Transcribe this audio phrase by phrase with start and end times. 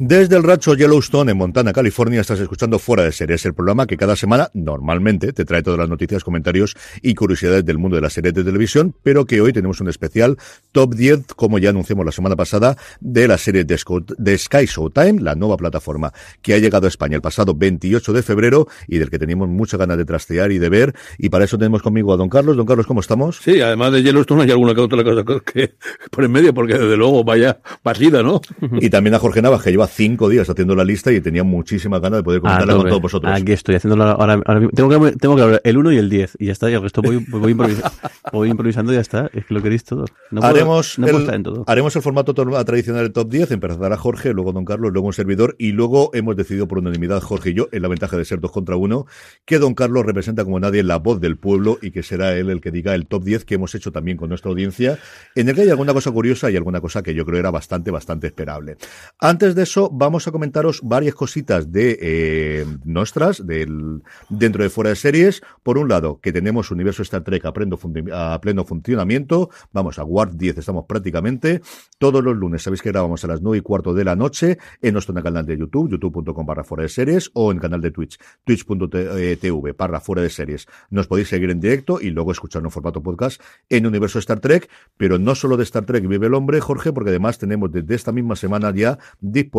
[0.00, 3.96] Desde el rancho Yellowstone en Montana, California, estás escuchando Fuera de Series, el programa que
[3.96, 8.12] cada semana normalmente te trae todas las noticias, comentarios y curiosidades del mundo de las
[8.12, 10.36] series de televisión, pero que hoy tenemos un especial
[10.70, 13.76] Top 10, como ya anunciamos la semana pasada, de la serie de,
[14.18, 16.12] de Sky Showtime, la nueva plataforma
[16.42, 19.80] que ha llegado a España el pasado 28 de febrero y del que teníamos muchas
[19.80, 20.94] ganas de trastear y de ver.
[21.18, 22.56] Y para eso tenemos conmigo a don Carlos.
[22.56, 23.38] Don Carlos, ¿cómo estamos?
[23.38, 25.74] Sí, además de Yellowstone hay alguna que otra cosa que
[26.12, 28.40] por en medio, porque desde luego vaya partida, ¿no?
[28.80, 32.00] Y también a Jorge Navas, que lleva cinco días haciendo la lista y tenía muchísimas
[32.00, 33.32] ganas de poder comentarla con todos vosotros.
[33.34, 36.36] Aquí estoy haciendo ahora, ahora tengo, que, tengo que hablar el 1 y el 10
[36.38, 37.90] y ya está, ya esto voy, voy, improvisando,
[38.32, 40.04] voy improvisando y ya está, es que lo queréis todo.
[40.30, 41.64] No haremos, puedo, el, en todo.
[41.66, 45.56] haremos el formato tradicional del top 10, empezará Jorge, luego Don Carlos, luego un servidor
[45.58, 48.52] y luego hemos decidido por unanimidad Jorge y yo, en la ventaja de ser dos
[48.52, 49.06] contra uno,
[49.44, 52.60] que Don Carlos representa como nadie la voz del pueblo y que será él el
[52.60, 54.98] que diga el top 10 que hemos hecho también con nuestra audiencia,
[55.34, 57.90] en el que hay alguna cosa curiosa y alguna cosa que yo creo era bastante,
[57.90, 58.76] bastante esperable.
[59.18, 64.90] Antes de eso, vamos a comentaros varias cositas de eh, nuestras, del, dentro de fuera
[64.90, 65.42] de series.
[65.62, 67.78] Por un lado, que tenemos Universo Star Trek a pleno,
[68.12, 69.50] a pleno funcionamiento.
[69.72, 71.60] Vamos a Ward 10, estamos prácticamente.
[71.98, 74.94] Todos los lunes sabéis que grabamos a las 9 y cuarto de la noche en
[74.94, 79.72] nuestro canal de YouTube, youtube.com barra fuera de series, o en canal de Twitch, twitch.tv
[79.72, 80.66] barra fuera de series.
[80.90, 84.68] Nos podéis seguir en directo y luego escuchar en formato podcast en Universo Star Trek,
[84.96, 88.12] pero no solo de Star Trek vive el hombre, Jorge, porque además tenemos desde esta
[88.12, 88.98] misma semana ya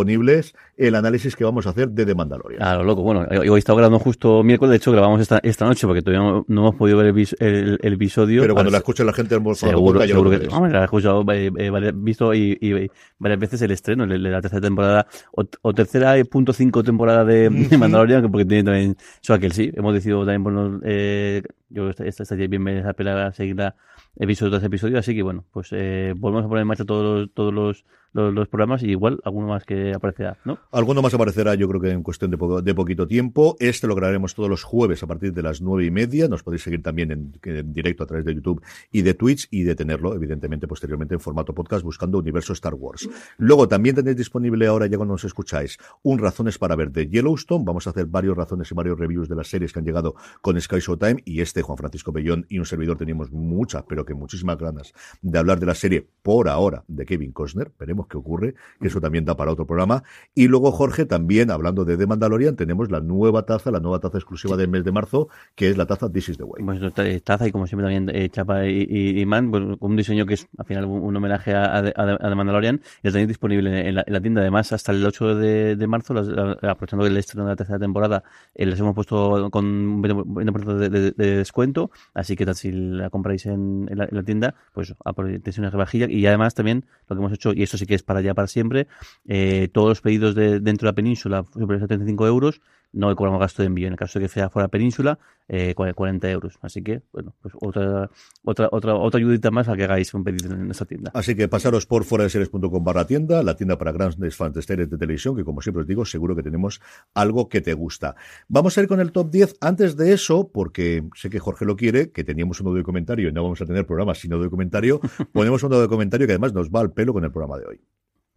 [0.10, 2.60] disponibles el análisis que vamos a hacer de The Mandalorian.
[2.60, 3.04] Claro, loco.
[3.04, 6.62] Bueno, hoy estado grabando justo miércoles, de hecho grabamos esta, esta noche porque todavía no,
[6.62, 8.42] hemos podido ver el, el, episodio.
[8.42, 11.92] Pero cuando la escuche la gente, seguro, seguro que, hombre, la he escuchado, eh, eh,
[11.94, 16.82] visto y, y, varias veces el estreno, de la tercera temporada, o, tercera punto cinco
[16.82, 21.90] temporada de, Mandalorian, porque tiene también, eso aquel sí, hemos decidido también poner, eh, yo
[21.90, 23.76] esta, esta bien me pena a seguirla
[24.18, 27.34] episodio tras episodio, así que bueno, pues eh, volvemos a poner en marcha todos los,
[27.34, 30.60] todos los los, programas y igual alguno más que aparecerá, ¿no?
[30.72, 33.56] Alguno más aparecerá yo creo que en cuestión de, de poquito tiempo.
[33.60, 36.28] Este lo grabaremos todos los jueves a partir de las nueve y media.
[36.28, 39.76] Nos podéis seguir también en, directo a través de YouTube y de Twitch y de
[39.76, 43.10] tenerlo, evidentemente, posteriormente en formato podcast buscando Universo Star Wars.
[43.38, 47.64] Luego también tenéis disponible ahora, ya cuando nos escucháis, un Razones para ver de Yellowstone.
[47.66, 50.60] Vamos a hacer varios razones y varios reviews de las series que han llegado con
[50.60, 54.58] Sky Showtime y este, Juan Francisco Bellón y un servidor teníamos muchas, pero que muchísimas
[54.58, 57.72] ganas de hablar de la serie por ahora de Kevin Costner.
[57.80, 60.04] Veremos qué ocurre, que eso también da para otro programa.
[60.36, 64.18] Y luego, Jorge, también hablando de The Mandalorian, tenemos la nueva taza, la nueva taza
[64.18, 66.64] exclusiva del mes de marzo, que es la taza This is the Way.
[66.64, 70.48] Pues taza y como siempre también eh, chapa y, man, pues, un diseño que es
[70.58, 74.42] al final un, homenaje a, The Mandalorian y lo tenéis disponible en la, tienda.
[74.42, 78.24] Además, hasta el 8 de, marzo, aprovechando el estreno de la tercera temporada,
[78.56, 83.90] eh, les hemos puesto con un 20% de, descuento, así que si la compráis en,
[83.92, 87.78] la, tienda, pues tenéis una rebajilla y además también lo que hemos hecho, y esto
[87.78, 88.88] sí que es para ya para siempre,
[89.28, 92.62] eh, todos los pedidos de, dentro de la península a 35 euros
[92.92, 93.88] no cobramos gasto de envío.
[93.88, 96.58] En el caso de que sea fuera península, eh, 40 euros.
[96.62, 98.10] Así que, bueno, pues otra,
[98.44, 101.12] otra, otra, otra ayudita más a que hagáis un pedido en esta tienda.
[101.14, 104.62] Así que pasaros por fuera de series.com barra tienda, la tienda para grandes fans de
[104.62, 106.82] series de televisión, que como siempre os digo, seguro que tenemos
[107.14, 108.16] algo que te gusta.
[108.48, 109.58] Vamos a ir con el top 10.
[109.62, 113.30] Antes de eso, porque sé que Jorge lo quiere, que teníamos un nuevo de comentario
[113.30, 115.00] y no vamos a tener programa sin nuevo de comentario,
[115.32, 117.66] ponemos un nuevo de comentario que además nos va al pelo con el programa de
[117.66, 117.82] hoy.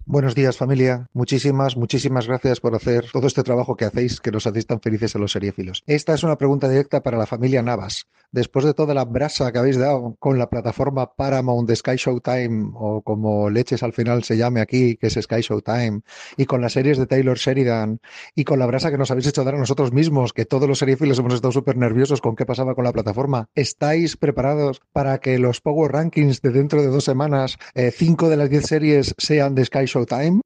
[0.04, 4.49] Buenos días familia, muchísimas, muchísimas gracias por hacer todo este trabajo que hacéis, que nos
[4.49, 5.84] hacéis tan felices a los seriéfilos.
[5.87, 8.08] Esta es una pregunta directa para la familia Navas.
[8.32, 12.72] Después de toda la brasa que habéis dado con la plataforma Paramount de Sky Showtime,
[12.75, 16.00] o como leches al final se llame aquí, que es Sky Showtime,
[16.37, 18.00] y con las series de Taylor Sheridan,
[18.34, 20.78] y con la brasa que nos habéis hecho dar a nosotros mismos, que todos los
[20.78, 25.38] seriéfilos hemos estado súper nerviosos con qué pasaba con la plataforma, ¿estáis preparados para que
[25.38, 29.55] los Power Rankings de dentro de dos semanas, eh, cinco de las diez series sean
[29.55, 30.01] de Sky Showtime?
[30.06, 30.43] time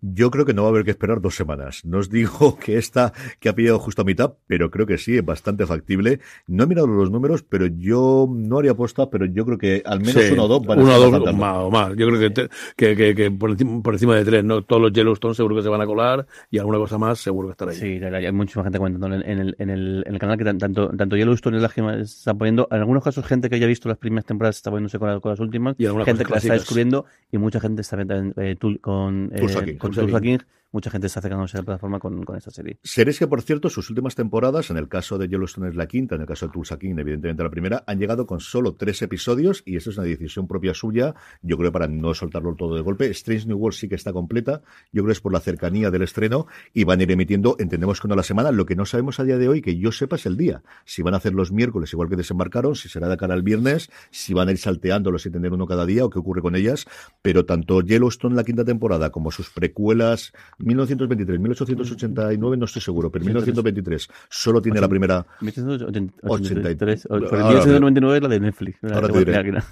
[0.00, 1.84] Yo creo que no va a haber que esperar dos semanas.
[1.84, 5.16] No os digo que esta que ha pillado justo a mitad, pero creo que sí,
[5.16, 6.20] es bastante factible.
[6.46, 10.00] No he mirado los números, pero yo no haría apuesta, pero yo creo que al
[10.00, 11.96] menos uno o dos van a Uno o dos más, o más.
[11.96, 14.62] Yo creo que, que, que, que por, encima, por, encima, de tres, ¿no?
[14.62, 17.52] Todos los Yellowstone seguro que se van a colar y alguna cosa más seguro que
[17.52, 17.78] estará ahí.
[17.78, 21.16] Sí, hay mucha gente comentando en el, en el, en el canal que tanto, tanto
[21.16, 24.24] Yellowstone es la que está poniendo, en algunos casos gente que haya visto las primeras
[24.24, 27.60] temporadas está poniéndose con, con las últimas, y gente que la está descubriendo y mucha
[27.60, 29.40] gente está eh, con, eh,
[29.78, 30.40] con Tulsa King
[30.72, 32.78] mucha gente está acercándose a la plataforma con, esta serie.
[32.82, 36.14] Series que, por cierto, sus últimas temporadas, en el caso de Yellowstone es la quinta,
[36.14, 39.62] en el caso de Tulsa King, evidentemente la primera, han llegado con solo tres episodios
[39.64, 43.06] y eso es una decisión propia suya, yo creo para no soltarlo todo de golpe.
[43.10, 44.62] Strange New World sí que está completa,
[44.92, 48.00] yo creo que es por la cercanía del estreno y van a ir emitiendo, entendemos
[48.00, 49.92] que no a la semana, lo que no sabemos a día de hoy, que yo
[49.92, 50.62] sepa es el día.
[50.84, 53.90] Si van a hacer los miércoles igual que desembarcaron, si será de cara al viernes,
[54.10, 56.86] si van a ir salteándolos y tener uno cada día o qué ocurre con ellas,
[57.22, 63.24] pero tanto Yellowstone la quinta temporada como sus precuelas 1923 1889 no estoy seguro, pero
[63.24, 65.26] 1923 solo tiene la primera.
[65.40, 67.08] 1983.
[67.10, 68.78] 1999 es la de Netflix.
[68.84, 69.62] Ahora te diré.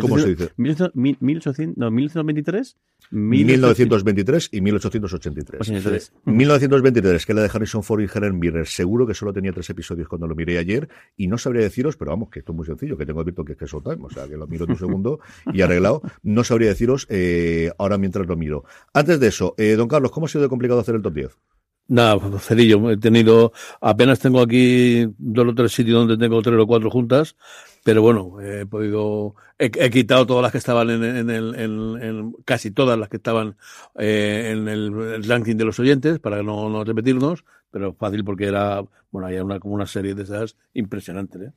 [0.00, 0.50] ¿Cómo se dice?
[0.56, 2.76] 1800, no, 1923.
[3.10, 6.12] 1923 y 1883.
[6.24, 8.66] 1923, que la de Harrison Ford y Helen Mirren.
[8.66, 12.10] Seguro que solo tenía tres episodios cuando lo miré ayer y no sabría deciros, pero
[12.10, 14.26] vamos, que esto es muy sencillo, que tengo abierto que es que Showtime, o sea,
[14.28, 15.20] que lo miro en un segundo
[15.52, 16.02] y arreglado.
[16.22, 18.64] No sabría deciros eh, ahora mientras lo miro.
[18.92, 21.38] Antes de eso, eh, don Carlos, ¿cómo ha sido de complicado hacer el top 10?
[21.88, 22.90] Nada, cedillo.
[22.90, 27.36] He tenido, apenas tengo aquí dos o tres sitios donde tengo tres o cuatro juntas,
[27.84, 32.72] pero bueno, he podido, he, quitado todas las que estaban en, en el, en, casi
[32.72, 33.56] todas las que estaban
[33.96, 38.82] eh, en el, ranking de los oyentes, para no, no repetirnos, pero fácil porque era,
[39.12, 41.52] bueno, hay una, como una serie de esas impresionantes, ¿eh?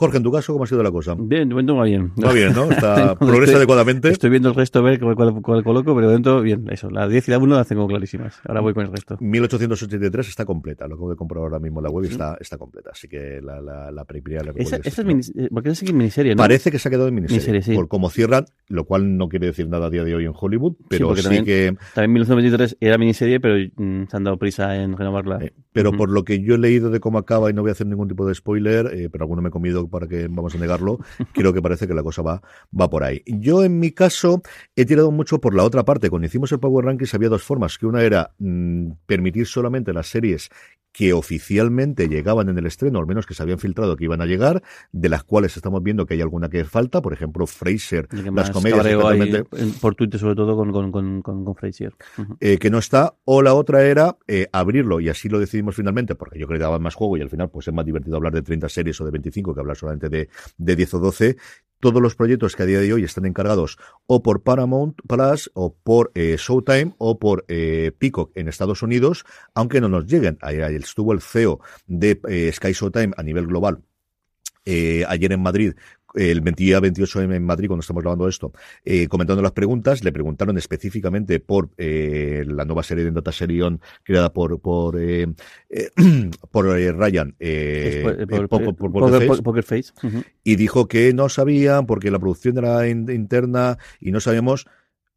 [0.00, 1.14] Jorge, en tu caso, ¿cómo ha sido la cosa?
[1.14, 2.10] Bien, de momento va bien.
[2.24, 2.70] Va bien, ¿no?
[2.70, 4.08] Está, progresa adecuadamente.
[4.08, 6.88] Estoy viendo el resto a ver cuál, coloco, pero dentro, bien, eso.
[6.88, 8.40] La 10 y la 1 las tengo clarísimas.
[8.48, 9.18] Ahora voy con el resto.
[9.20, 10.88] 1883 está completa.
[10.88, 12.92] Lo que he comprado ahora mismo en la web está, está completa.
[12.94, 16.38] Así que la, la, la primera la Esa, es miniserie, porque es miniserie, ¿no?
[16.38, 17.60] Parece que se ha quedado en miniserie.
[17.60, 17.74] sí.
[17.74, 20.76] Por cómo cierran, lo cual no quiere decir nada a día de hoy en Hollywood,
[20.88, 21.76] pero sí, también, que.
[21.94, 25.44] También 1923 era miniserie, pero mm, se han dado prisa en renovarla.
[25.44, 27.72] Eh, pero por lo que yo he leído de cómo acaba, y no voy a
[27.72, 30.58] hacer ningún tipo de spoiler, eh, pero alguno me he comido para que vamos a
[30.58, 30.80] negar
[31.32, 32.42] creo que parece que la cosa va,
[32.78, 33.22] va por ahí.
[33.26, 34.42] Yo, en mi caso,
[34.76, 36.10] he tirado mucho por la otra parte.
[36.10, 40.06] Cuando hicimos el Power Rankings había dos formas, que una era mm, permitir solamente las
[40.06, 40.50] series
[40.92, 44.26] que oficialmente llegaban en el estreno, al menos que se habían filtrado que iban a
[44.26, 48.50] llegar, de las cuales estamos viendo que hay alguna que falta, por ejemplo, Fraser, las
[48.50, 48.84] comedias.
[49.80, 51.94] por Twitter, sobre todo con, con, con, con Fraser.
[52.40, 56.14] Eh, que no está, o la otra era eh, abrirlo, y así lo decidimos finalmente,
[56.14, 58.32] porque yo creo que daba más juego y al final pues es más divertido hablar
[58.32, 61.36] de 30 series o de 25 que hablar solamente de, de 10 o 12,
[61.80, 65.74] todos los proyectos que a día de hoy están encargados o por Paramount Plus o
[65.74, 69.24] por eh, Showtime o por eh, Peacock en Estados Unidos,
[69.54, 70.38] aunque no nos lleguen.
[70.42, 73.82] Ahí estuvo el CEO de eh, Sky Showtime a nivel global
[75.08, 75.72] ayer en Madrid
[76.14, 78.52] el día 28 en Madrid, cuando estamos grabando esto,
[78.84, 83.80] eh, comentando las preguntas, le preguntaron específicamente por eh, la nueva serie de Data Serion
[84.02, 85.26] creada por por eh,
[86.50, 87.34] por Ryan
[88.48, 89.92] por, Poker Face,
[90.44, 94.66] y dijo que no sabían porque la producción era interna y no sabíamos.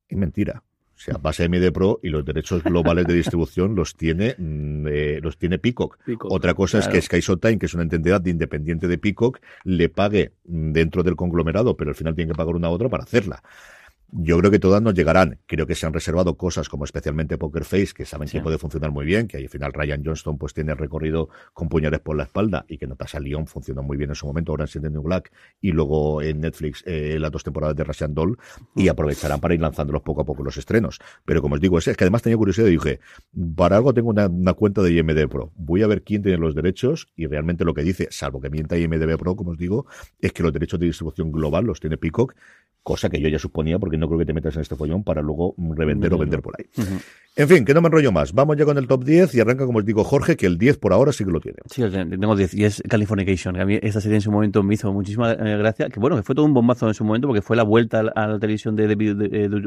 [0.10, 0.64] Y mentira
[1.04, 5.38] sea, base MD Pro y los derechos globales de distribución los tiene mm, eh, los
[5.38, 5.98] tiene Peacock.
[6.30, 10.32] Otra cosa es que Sky Showtime, que es una entidad independiente de Peacock, le pague
[10.44, 13.44] dentro del conglomerado, pero al final tiene que pagar una a otra para hacerla.
[14.16, 15.40] Yo creo que todas nos llegarán.
[15.48, 18.92] Creo que se han reservado cosas como especialmente Poker Face, que saben que puede funcionar
[18.92, 22.64] muy bien, que al final Ryan Johnston pues tiene recorrido con puñales por la espalda
[22.68, 25.72] y que Natasha Lyon funcionó muy bien en su momento, ahora en New Black y
[25.72, 28.38] luego en Netflix eh, las dos temporadas de Russian Doll
[28.76, 31.00] y aprovecharán para ir lanzándolos poco a poco los estrenos.
[31.26, 33.00] Pero como os digo, es, que además tenía curiosidad y dije,
[33.56, 37.08] para algo tengo una, cuenta de IMDb Pro, voy a ver quién tiene los derechos
[37.16, 39.88] y realmente lo que dice, salvo que mienta IMDb Pro, como os digo,
[40.20, 42.36] es que los derechos de distribución global los tiene Peacock
[42.84, 45.22] cosa que yo ya suponía porque no creo que te metas en este follón para
[45.22, 46.66] luego revender o vender por ahí.
[47.36, 48.34] En fin, que no me enrollo más.
[48.34, 50.78] Vamos ya con el top 10 y arranca, como os digo, Jorge, que el 10
[50.78, 51.58] por ahora sí que lo tiene.
[51.66, 54.76] Sí, tengo 10 y es Californication, que a mí esta serie en su momento me
[54.76, 57.42] hizo muchísima eh, gracia, que bueno, que fue todo un bombazo en su momento porque
[57.42, 59.16] fue la vuelta a la, televisión de David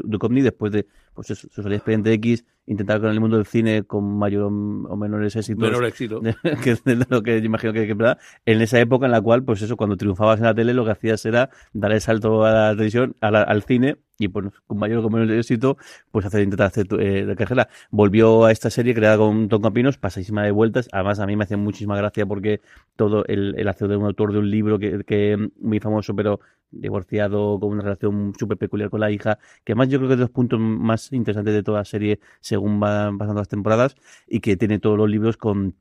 [0.03, 0.85] Duchovny después de
[1.17, 4.95] pues, su, su salida expediente X, intentar con el mundo del cine con mayor o
[4.95, 5.67] menores éxitos.
[5.67, 6.21] Menor éxito.
[6.63, 8.19] que es lo que imagino que, que verdad.
[8.45, 10.91] En esa época en la cual, pues eso, cuando triunfabas en la tele, lo que
[10.91, 15.03] hacías era dar el salto a la televisión, al cine, y pues con mayor o
[15.03, 15.77] con menor éxito,
[16.11, 17.69] pues hacer, intentar hacer eh, la carrera.
[17.91, 20.87] Volvió a esta serie creada con Tom Campinos, pasadísima de vueltas.
[20.91, 22.61] Además, a mí me hacía muchísima gracia porque
[22.95, 26.39] todo el, el de un autor de un libro que, que muy famoso, pero
[26.71, 30.19] divorciado, con una relación súper peculiar con la hija, que además yo creo que es
[30.19, 33.95] de los puntos más interesantes de toda la serie según van pasando las temporadas
[34.27, 35.75] y que tiene todos los libros con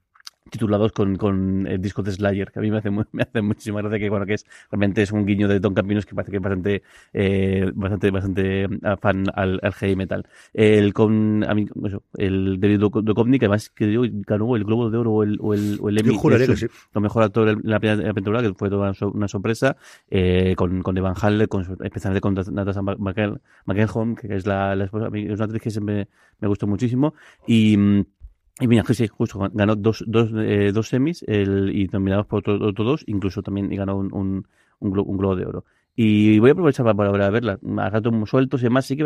[0.51, 3.81] titulados con, con el disco de Slayer, que a mí me hace, me hace muchísima
[3.81, 6.37] gracia que, bueno, que es, realmente es un guiño de Don Campinos que parece que
[6.39, 8.69] es bastante, eh, bastante, bastante
[9.01, 10.27] fan al, al heavy metal.
[10.53, 13.87] El con, a mí, eso, el David Duchovny, que además que
[14.27, 16.67] ganó el Globo de Oro o el, o el, o el Emmy, que sí.
[16.93, 19.77] lo mejor actor en la primera temporada, que fue toda una sorpresa,
[20.11, 25.09] eh, con, con Evan Hall, con, especialmente con Natasha McElhone, que es la, la esposa,
[25.13, 26.09] es una actriz que siempre
[26.41, 27.15] me gustó muchísimo,
[27.47, 28.05] y mm,
[28.61, 32.61] y mira, sí, justo ganó dos, dos, eh, dos semis el, y nominados por otros
[32.63, 34.49] otro dos, incluso también ganó un, un,
[34.81, 35.65] un, globo, un globo de oro.
[35.99, 37.59] Y voy a aprovechar para, para, para verla.
[37.79, 38.85] A gatos muy sueltos y demás.
[38.85, 39.05] Sí que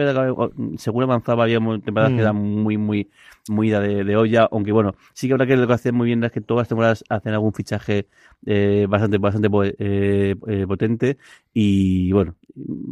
[0.77, 2.17] según avanzaba había temporadas mm.
[2.17, 3.09] que eran muy, muy,
[3.49, 4.49] muy de, de, olla.
[4.51, 6.69] Aunque bueno, sí que habrá que lo que hacen muy bien es que todas las
[6.69, 8.09] temporadas hacen algún fichaje
[8.45, 11.17] eh, bastante, bastante eh, eh, potente.
[11.55, 12.35] Y bueno,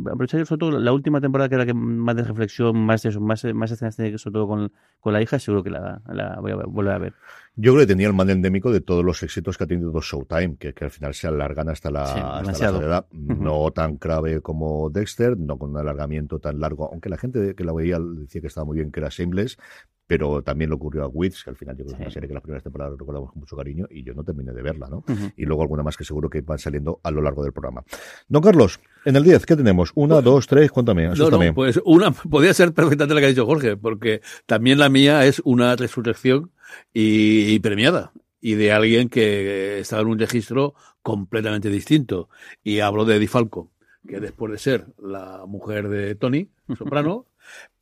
[0.06, 3.08] aprovechar sobre todo la última temporada que era la que más de reflexión, más de
[3.08, 6.52] eso, más, más escenas sobre todo con, con la hija, seguro que la, la voy
[6.52, 7.14] a volver a ver.
[7.60, 10.56] Yo creo que tenía el mal endémico de todos los éxitos que ha tenido Showtime,
[10.58, 13.06] que, que al final se alargan hasta la, sí, hasta la edad.
[13.10, 17.64] No tan grave como Dexter, no con un alargamiento tan largo, aunque la gente que
[17.64, 19.58] la veía decía que estaba muy bien, que era Shameless,
[20.06, 22.28] pero también le ocurrió a Wits, que al final yo creo que es una serie
[22.28, 24.98] que las primeras temporadas recordamos con mucho cariño y yo no terminé de verla, ¿no?
[24.98, 25.32] Uh -huh.
[25.36, 27.82] Y luego alguna más que seguro que van saliendo a lo largo del programa.
[28.28, 29.90] Don Carlos, en el 10, ¿qué tenemos?
[29.96, 31.08] Una, pues, dos, tres, cuéntame.
[31.08, 34.88] No, no, pues una, podría ser perfectamente la que ha dicho Jorge, porque también la
[34.88, 36.52] mía es una resurrección
[36.92, 42.28] y, y premiada y de alguien que estaba en un registro completamente distinto.
[42.62, 43.70] Y hablo de Eddie Falco,
[44.06, 46.48] que después de ser la mujer de Tony
[46.78, 47.26] Soprano,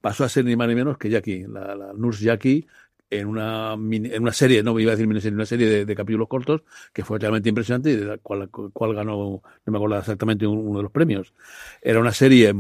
[0.00, 2.66] pasó a ser ni más ni menos que Jackie, la, la nurse Jackie,
[3.08, 6.26] en una, en una serie, no iba a decir miniserie, una serie de, de, capítulos
[6.26, 6.62] cortos
[6.92, 10.78] que fue realmente impresionante y de la cual, cual ganó, no me acuerdo exactamente, uno
[10.78, 11.32] de los premios.
[11.82, 12.52] Era una serie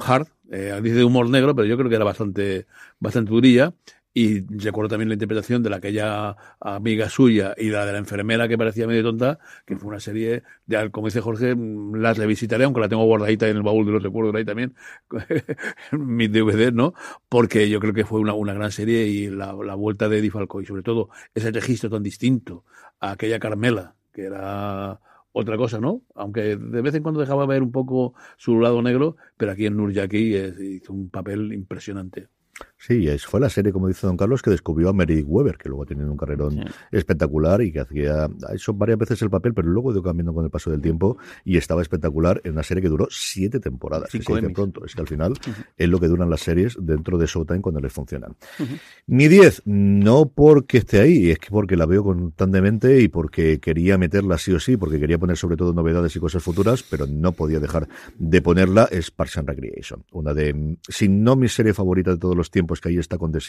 [0.00, 2.66] hard, eh, dice de humor negro, pero yo creo que era bastante,
[2.98, 3.74] bastante durilla
[4.12, 8.48] y recuerdo también la interpretación de la aquella amiga suya y la de la enfermera
[8.48, 11.54] que parecía medio tonta, que fue una serie, de, como dice Jorge,
[11.94, 14.74] las revisitaré, aunque la tengo guardadita en el baúl de los recuerdos ahí también,
[15.92, 16.94] mis DVD, ¿no?
[17.28, 20.30] Porque yo creo que fue una, una gran serie y la, la vuelta de Eddie
[20.30, 22.64] Falco y sobre todo ese registro tan distinto
[22.98, 25.00] a aquella Carmela, que era
[25.32, 26.02] otra cosa, ¿no?
[26.14, 29.76] Aunque de vez en cuando dejaba ver un poco su lado negro, pero aquí en
[29.76, 32.28] Nurjaki hizo un papel impresionante.
[32.80, 35.82] Sí, fue la serie, como dice Don Carlos, que descubrió a Meredith Weber, que luego
[35.82, 36.60] ha tenido un carrerón sí.
[36.92, 40.46] espectacular y que hacía, ha hecho varias veces el papel, pero luego ido cambiando con
[40.46, 44.08] el paso del tiempo y estaba espectacular en una serie que duró siete temporadas.
[44.10, 45.66] Cinco que pronto, es que al final uh -huh.
[45.76, 48.30] es lo que duran las series dentro de Showtime cuando les funcionan.
[48.58, 48.80] Uh -huh.
[49.08, 53.98] Mi 10, no porque esté ahí, es que porque la veo constantemente y porque quería
[53.98, 57.32] meterla sí o sí, porque quería poner sobre todo novedades y cosas futuras, pero no
[57.32, 60.02] podía dejar de ponerla, es Parks and Recreation.
[60.12, 63.18] Una de, si no mi serie favorita de todos los tiempos, pues que ahí está
[63.18, 63.40] con The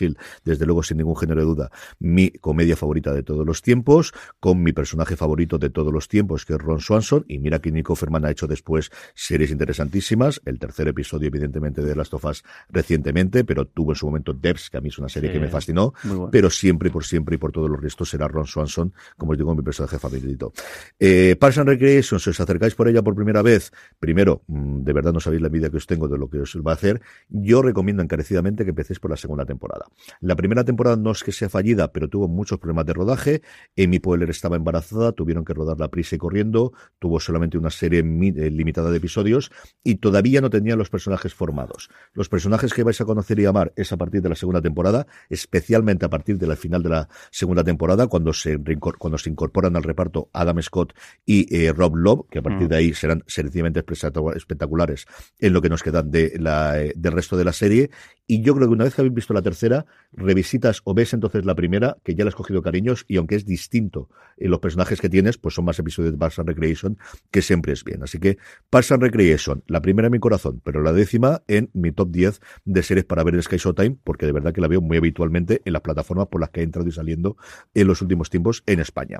[0.43, 4.63] desde luego sin ningún género de duda, mi comedia favorita de todos los tiempos, con
[4.63, 7.95] mi personaje favorito de todos los tiempos, que es Ron Swanson, y mira que Nico
[7.95, 13.43] Ferman ha hecho después series interesantísimas, el tercer episodio evidentemente de Last of Us recientemente,
[13.43, 15.49] pero tuvo en su momento Devs, que a mí es una serie sí, que me
[15.49, 16.29] fascinó, bueno.
[16.31, 19.37] pero siempre y por siempre y por todos los restos será Ron Swanson, como os
[19.37, 20.51] digo, mi personaje favorito.
[20.99, 24.93] Eh, Parks and Recreation, si os acercáis por ella por primera vez, primero, mm, de
[24.93, 27.01] verdad no sabéis la envidia que os tengo de lo que os va a hacer,
[27.29, 29.85] yo recomiendo encarecidamente que empecéis por la segunda temporada.
[30.19, 33.41] La primera temporada no es que sea fallida, pero tuvo muchos problemas de rodaje.
[33.77, 38.51] Amy Poehler estaba embarazada, tuvieron que rodarla prisa y corriendo, tuvo solamente una serie eh,
[38.51, 39.51] limitada de episodios
[39.83, 41.89] y todavía no tenía los personajes formados.
[42.13, 45.07] Los personajes que vais a conocer y amar es a partir de la segunda temporada,
[45.29, 48.57] especialmente a partir de la final de la segunda temporada, cuando se,
[48.97, 50.93] cuando se incorporan al reparto Adam Scott
[51.25, 52.69] y eh, Rob Love, que a partir mm.
[52.69, 53.83] de ahí serán sencillamente
[54.35, 55.05] espectaculares
[55.39, 57.89] en lo que nos queda de la, eh, del resto de la serie.
[58.27, 61.45] Y yo creo que una vez que habéis visto la tercera, revisitas o ves entonces
[61.45, 65.01] la primera, que ya le has cogido cariños, y aunque es distinto en los personajes
[65.01, 66.97] que tienes, pues son más episodios de Parks and Recreation,
[67.31, 68.03] que siempre es bien.
[68.03, 68.37] Así que
[68.69, 72.39] Parks and Recreation, la primera en mi corazón, pero la décima en mi top 10
[72.65, 75.61] de series para ver en Sky Showtime, porque de verdad que la veo muy habitualmente
[75.65, 77.37] en las plataformas por las que he entrado y saliendo
[77.73, 79.19] en los últimos tiempos en España.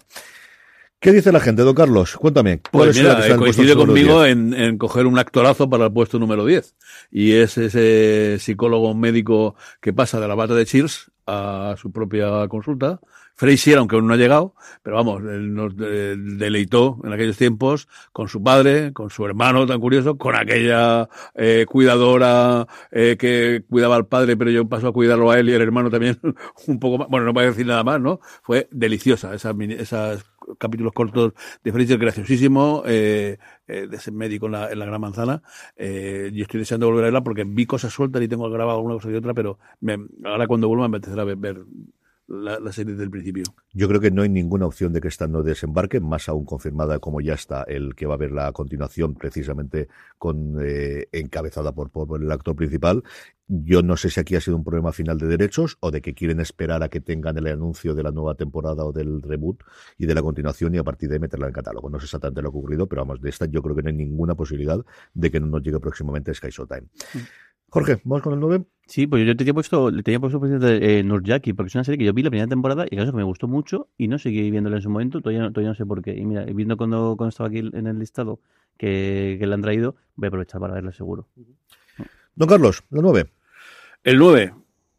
[1.01, 2.15] ¿Qué dice la gente, don Carlos?
[2.15, 2.61] Cuéntame.
[2.71, 6.75] Pues mira, eh, coincide conmigo en, en, coger un actorazo para el puesto número 10.
[7.09, 12.47] Y es ese psicólogo médico que pasa de la bata de Cheers a su propia
[12.47, 12.99] consulta.
[13.33, 14.53] Frazier, aunque aún no ha llegado,
[14.83, 19.79] pero vamos, él nos deleitó en aquellos tiempos con su padre, con su hermano tan
[19.79, 25.31] curioso, con aquella eh, cuidadora eh, que cuidaba al padre, pero yo paso a cuidarlo
[25.31, 26.19] a él y el hermano también
[26.67, 27.07] un poco más.
[27.07, 28.19] Bueno, no voy a decir nada más, ¿no?
[28.43, 30.19] Fue deliciosa esa, esa
[30.57, 35.01] capítulos cortos de Fraser, graciosísimo, eh, eh, de ese médico en la, en la Gran
[35.01, 35.41] Manzana.
[35.75, 38.95] Eh, y estoy deseando volver a verla porque vi cosas sueltas y tengo grabado alguna
[38.95, 41.63] cosa y otra, pero me, ahora cuando vuelva me apetecerá ver, ver
[42.27, 43.43] la, serie del principio.
[43.73, 46.99] Yo creo que no hay ninguna opción de que esta no desembarque, más aún confirmada
[46.99, 51.89] como ya está el que va a ver la continuación, precisamente con eh, encabezada por,
[51.91, 53.03] por el actor principal.
[53.47, 56.13] Yo no sé si aquí ha sido un problema final de derechos o de que
[56.13, 59.63] quieren esperar a que tengan el anuncio de la nueva temporada o del reboot
[59.97, 61.89] y de la continuación y a partir de ahí meterla en catálogo.
[61.89, 63.89] No sé exactamente lo que ha ocurrido, pero vamos, de esta yo creo que no
[63.89, 64.79] hay ninguna posibilidad
[65.13, 66.87] de que no nos llegue próximamente Sky Showtime.
[67.13, 67.19] Mm.
[67.73, 68.65] Jorge, ¿vamos con el 9?
[68.85, 71.97] Sí, pues yo te tenía puesto, le tenía puesto eh, Nurjaki, porque es una serie
[71.99, 74.75] que yo vi la primera temporada y que me gustó mucho y no seguí viéndola
[74.75, 76.13] en su momento, todavía no, todavía no sé por qué.
[76.13, 78.41] Y mira, viendo cuando, cuando estaba aquí en el listado
[78.77, 81.29] que, que le han traído, voy a aprovechar para verla seguro.
[82.35, 83.31] Don Carlos, el 9.
[84.03, 84.53] El 9,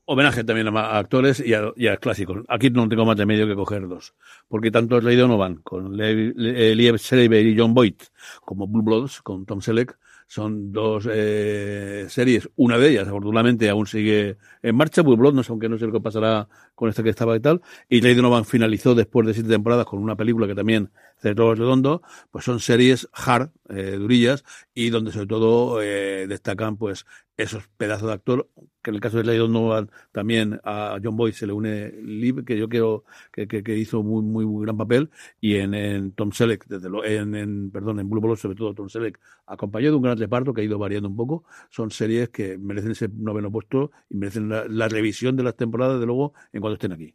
[0.06, 2.44] homenaje también a actores y a, clásicos.
[2.48, 4.14] Aquí no tengo más de medio que coger dos,
[4.48, 7.96] porque tanto no van, con Liev Schreiber y John Boyd,
[8.44, 9.98] como Blue Bloods, con Tom Selleck,
[10.32, 12.48] son dos eh, series.
[12.56, 15.02] Una de ellas, afortunadamente, aún sigue en marcha.
[15.02, 17.40] Blue Blood, no sé, aunque no sé lo que pasará con esta que estaba y
[17.40, 17.60] tal.
[17.86, 22.00] Y Lady Donovan finalizó después de siete temporadas con una película que también todo redondo.
[22.30, 24.42] Pues son series hard, eh, durillas,
[24.74, 28.48] y donde sobre todo eh, destacan pues esos pedazos de actor
[28.82, 32.44] que en el caso de Lady Donovan también a John Boyd se le une Liv,
[32.44, 35.10] que yo creo que, hizo muy, muy, gran papel,
[35.40, 39.20] y en, Tom Selleck, desde lo, en, perdón, en Blue Balls, sobre todo Tom Selleck,
[39.46, 42.92] acompañado de un gran reparto que ha ido variando un poco, son series que merecen
[42.92, 46.92] ese noveno puesto y merecen la, revisión de las temporadas, de luego, en cuanto estén
[46.92, 47.14] aquí.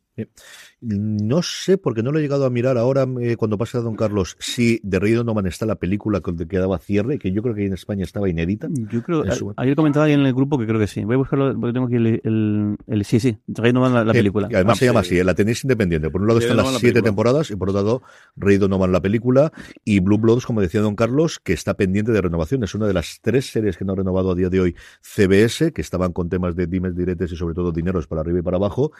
[0.79, 3.95] No sé, porque no lo he llegado a mirar ahora eh, cuando pasa a Don
[3.95, 7.65] Carlos, si de Rey Donovan está la película que daba cierre, que yo creo que
[7.65, 8.67] en España estaba inédita.
[8.91, 9.23] Yo creo,
[9.57, 11.03] ayer comentaba alguien en el grupo que creo que sí.
[11.03, 14.49] Voy a buscarlo porque tengo aquí el, el, sí, sí, Rey Donovan la, película.
[14.53, 16.09] además se llama así, la tenéis independiente.
[16.09, 18.01] Por un lado están las siete temporadas y por otro lado
[18.35, 19.51] Rey Donovan la película
[19.83, 22.63] y Blue Bloods, como decía Don Carlos, que está pendiente de renovación.
[22.63, 25.73] Es una de las tres series que no ha renovado a día de hoy CBS,
[25.73, 28.57] que estaban con temas de dimes diretes y sobre todo dineros para arriba y para
[28.57, 28.91] abajo.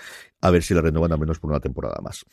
[0.42, 2.26] A ver si la renovan al menos por una temporada más.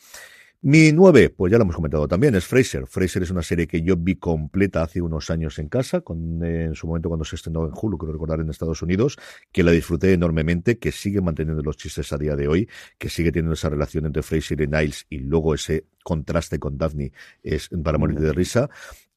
[0.61, 2.87] Mi nueve, pues ya lo hemos comentado también, es Fraser.
[2.87, 6.73] Fraser es una serie que yo vi completa hace unos años en casa, con, en
[6.73, 9.15] su momento cuando se estrenó en Hulu, creo recordar en Estados Unidos,
[9.51, 12.67] que la disfruté enormemente, que sigue manteniendo los chistes a día de hoy,
[12.97, 17.11] que sigue teniendo esa relación entre Fraser y Niles y luego ese contraste con Daphne
[17.43, 18.69] es para morir de risa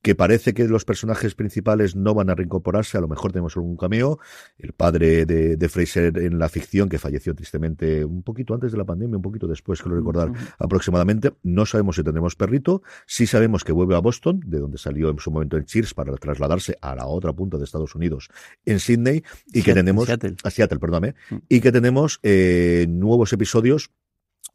[0.02, 3.76] que parece que los personajes principales no van a reincorporarse, a lo mejor tenemos algún
[3.76, 4.18] cameo,
[4.58, 8.84] el padre de, Fraser en la ficción, que falleció tristemente un poquito antes de la
[8.84, 13.72] pandemia, un poquito después, quiero recordar aproximadamente, no sabemos si tendremos perrito, sí sabemos que
[13.72, 17.06] vuelve a Boston, de donde salió en su momento en Cheers para trasladarse a la
[17.06, 18.28] otra punta de Estados Unidos,
[18.64, 20.36] en Sydney, y que tenemos, Seattle.
[20.44, 21.36] a Seattle, perdóname, mm.
[21.48, 23.90] y que tenemos eh, nuevos episodios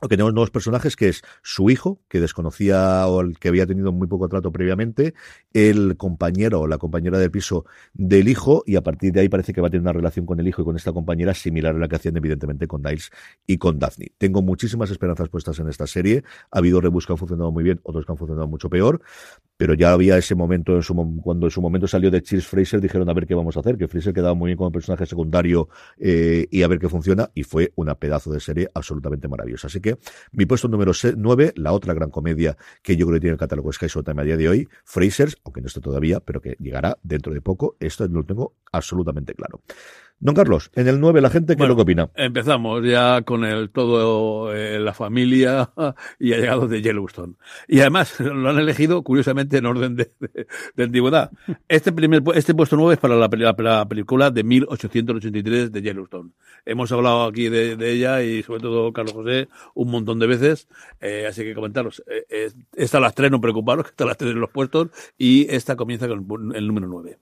[0.07, 4.07] tenemos nuevos personajes que es su hijo, que desconocía o el que había tenido muy
[4.07, 5.13] poco trato previamente,
[5.53, 9.53] el compañero o la compañera del piso del hijo, y a partir de ahí parece
[9.53, 11.79] que va a tener una relación con el hijo y con esta compañera similar a
[11.79, 13.11] la que hacían evidentemente con Niles
[13.47, 14.11] y con Daphne.
[14.17, 16.23] Tengo muchísimas esperanzas puestas en esta serie.
[16.51, 19.01] Ha habido rebus que han funcionado muy bien, otros que han funcionado mucho peor,
[19.63, 22.81] pero ya había ese momento, en su, cuando en su momento salió de Cheers Fraser,
[22.81, 25.69] dijeron a ver qué vamos a hacer, que Fraser quedaba muy bien como personaje secundario
[25.97, 29.67] eh, y a ver qué funciona, y fue una pedazo de serie absolutamente maravillosa.
[29.67, 29.99] Así que
[30.33, 33.71] mi puesto número 9, la otra gran comedia que yo creo que tiene el catálogo
[33.71, 37.33] Sky Showtime a día de hoy, Frasers, aunque no está todavía, pero que llegará dentro
[37.33, 37.77] de poco.
[37.79, 39.61] Esto lo tengo absolutamente claro.
[40.23, 42.09] Don Carlos, en el 9 la gente, ¿qué es lo que opina?
[42.15, 45.71] Empezamos ya con el todo, eh, la familia
[46.17, 47.33] y ha llegado de Yellowstone.
[47.67, 50.13] Y además lo han elegido, curiosamente, en orden de,
[50.77, 51.29] antigüedad.
[51.67, 56.31] Este primer, este puesto 9 es para la, película de 1883 de Yellowstone.
[56.65, 60.69] Hemos hablado aquí de, ella y sobre todo Carlos José un montón de veces,
[61.01, 62.01] eh, así que comentaros.
[62.07, 65.75] Eh, esta las tres, no preocuparos, que están las tres en los puestos y esta
[65.75, 67.19] comienza con el número 9.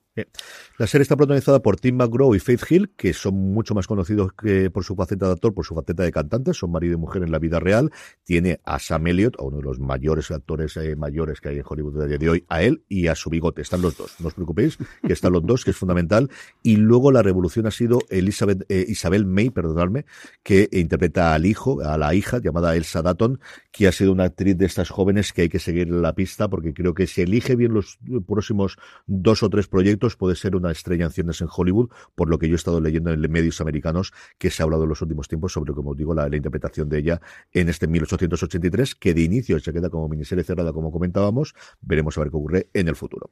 [0.78, 4.34] La serie está protagonizada por Tim McGraw y Faith Hill, que son mucho más conocidos
[4.34, 7.24] que por su faceta de actor, por su faceta de cantante, son marido y mujer
[7.24, 7.92] en la vida real.
[8.26, 12.08] Tiene a Sam Elliott, uno de los mayores actores eh, mayores que hay en Hollywood
[12.08, 13.62] de hoy, a él y a su bigote.
[13.62, 16.30] Están los dos, no os preocupéis, que están los dos, que es fundamental.
[16.62, 20.06] Y luego la revolución ha sido Elizabeth, eh, Isabel May, perdonadme,
[20.44, 23.40] que interpreta al hijo, a la hija, llamada Elsa Datton,
[23.72, 26.74] que ha sido una actriz de estas jóvenes que hay que seguir la pista, porque
[26.74, 27.98] creo que si elige bien los
[28.28, 32.40] próximos dos o tres proyectos, puede ser una estrella en cines en Hollywood, por lo
[32.40, 35.28] que yo he estado leyendo en medios americanos que se ha hablado en los últimos
[35.28, 39.74] tiempos sobre, como digo, la, interpretación de ella en este 1883, que de inicio se
[39.74, 41.54] queda como miniserie cerrada, como comentábamos.
[41.82, 43.32] Veremos a ver qué ocurre en el futuro.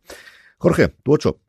[0.57, 1.39] Jorge, tu ocho.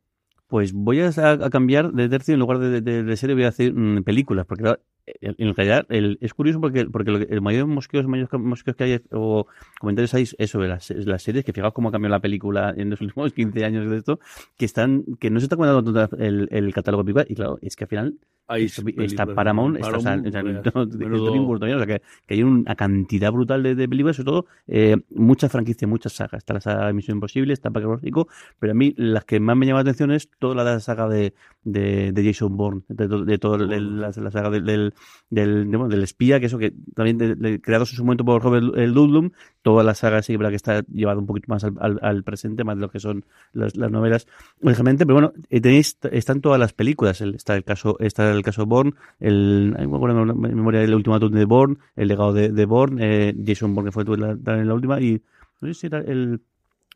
[0.47, 4.03] Pues voy a, cambiar de tercio en lugar de, de, serie, voy a hacer mm,
[4.03, 4.75] películas, porque
[5.21, 9.47] en realidad el, es curioso porque, porque el mayor mosqueos, mosqueos que hay o
[9.79, 12.89] comentarios hay es sobre las, las series, que fijaos cómo ha cambiado la película en
[12.89, 14.19] los últimos 15 años de esto,
[14.57, 17.75] que están que no se está comentando todo el, el catálogo película y claro, es
[17.75, 18.17] que al final
[18.57, 24.45] está Paramount, está o sea, que, que, hay una cantidad brutal de, películas, sobre todo
[24.67, 26.39] eh, muchas franquicias, muchas sagas.
[26.39, 28.27] Está la saga de Misión Imposible, está Parque Rico,
[28.59, 31.33] pero a mí las que más me llaman la atención es toda la saga de,
[31.63, 34.93] de, de Jason Bourne, de, de, toda la, saga del,
[35.29, 39.31] del, del, espía, que eso que también de, creado en su momento por Robert Ludlum,
[39.61, 42.81] toda la saga sí, que está llevada un poquito más al, al, presente, más de
[42.81, 44.27] lo que son las, las novelas
[44.61, 48.65] originalmente, pero bueno, eh, tenéis, están todas las películas, está el caso, está el caso
[48.65, 53.73] Bourne, el, en memoria del último de Bourne, el legado de, de Bourne, eh, Jason
[53.73, 55.21] Bourne que fue la, en la última, y
[55.61, 56.41] no sé si era el...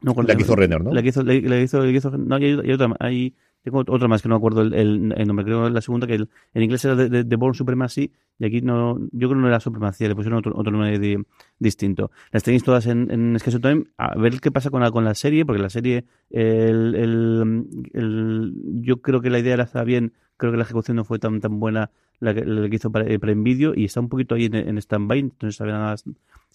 [0.02, 0.94] No, la que hizo Renner, ¿no?
[0.94, 3.34] La que hizo, la, hizo, la hizo, no, hay, hay otra, hay,
[3.66, 6.64] tengo otra más que no me acuerdo el, el, nombre, creo la segunda, que en
[6.64, 10.08] inglés era de, de, Born Supremacy, y aquí no, yo creo que no era Supremacía,
[10.08, 11.18] le pusieron otro, otro nombre
[11.58, 12.12] distinto.
[12.32, 15.48] Las tenéis todas en, en Time, a ver qué pasa con la, con la serie,
[15.48, 20.64] porque la serie, el, el, yo creo que la idea era bien, creo que la
[20.64, 24.10] ejecución no fue tan tan buena la que, hizo para, para Envidio, y está un
[24.10, 25.96] poquito ahí en, en stand-by, entonces sabía nada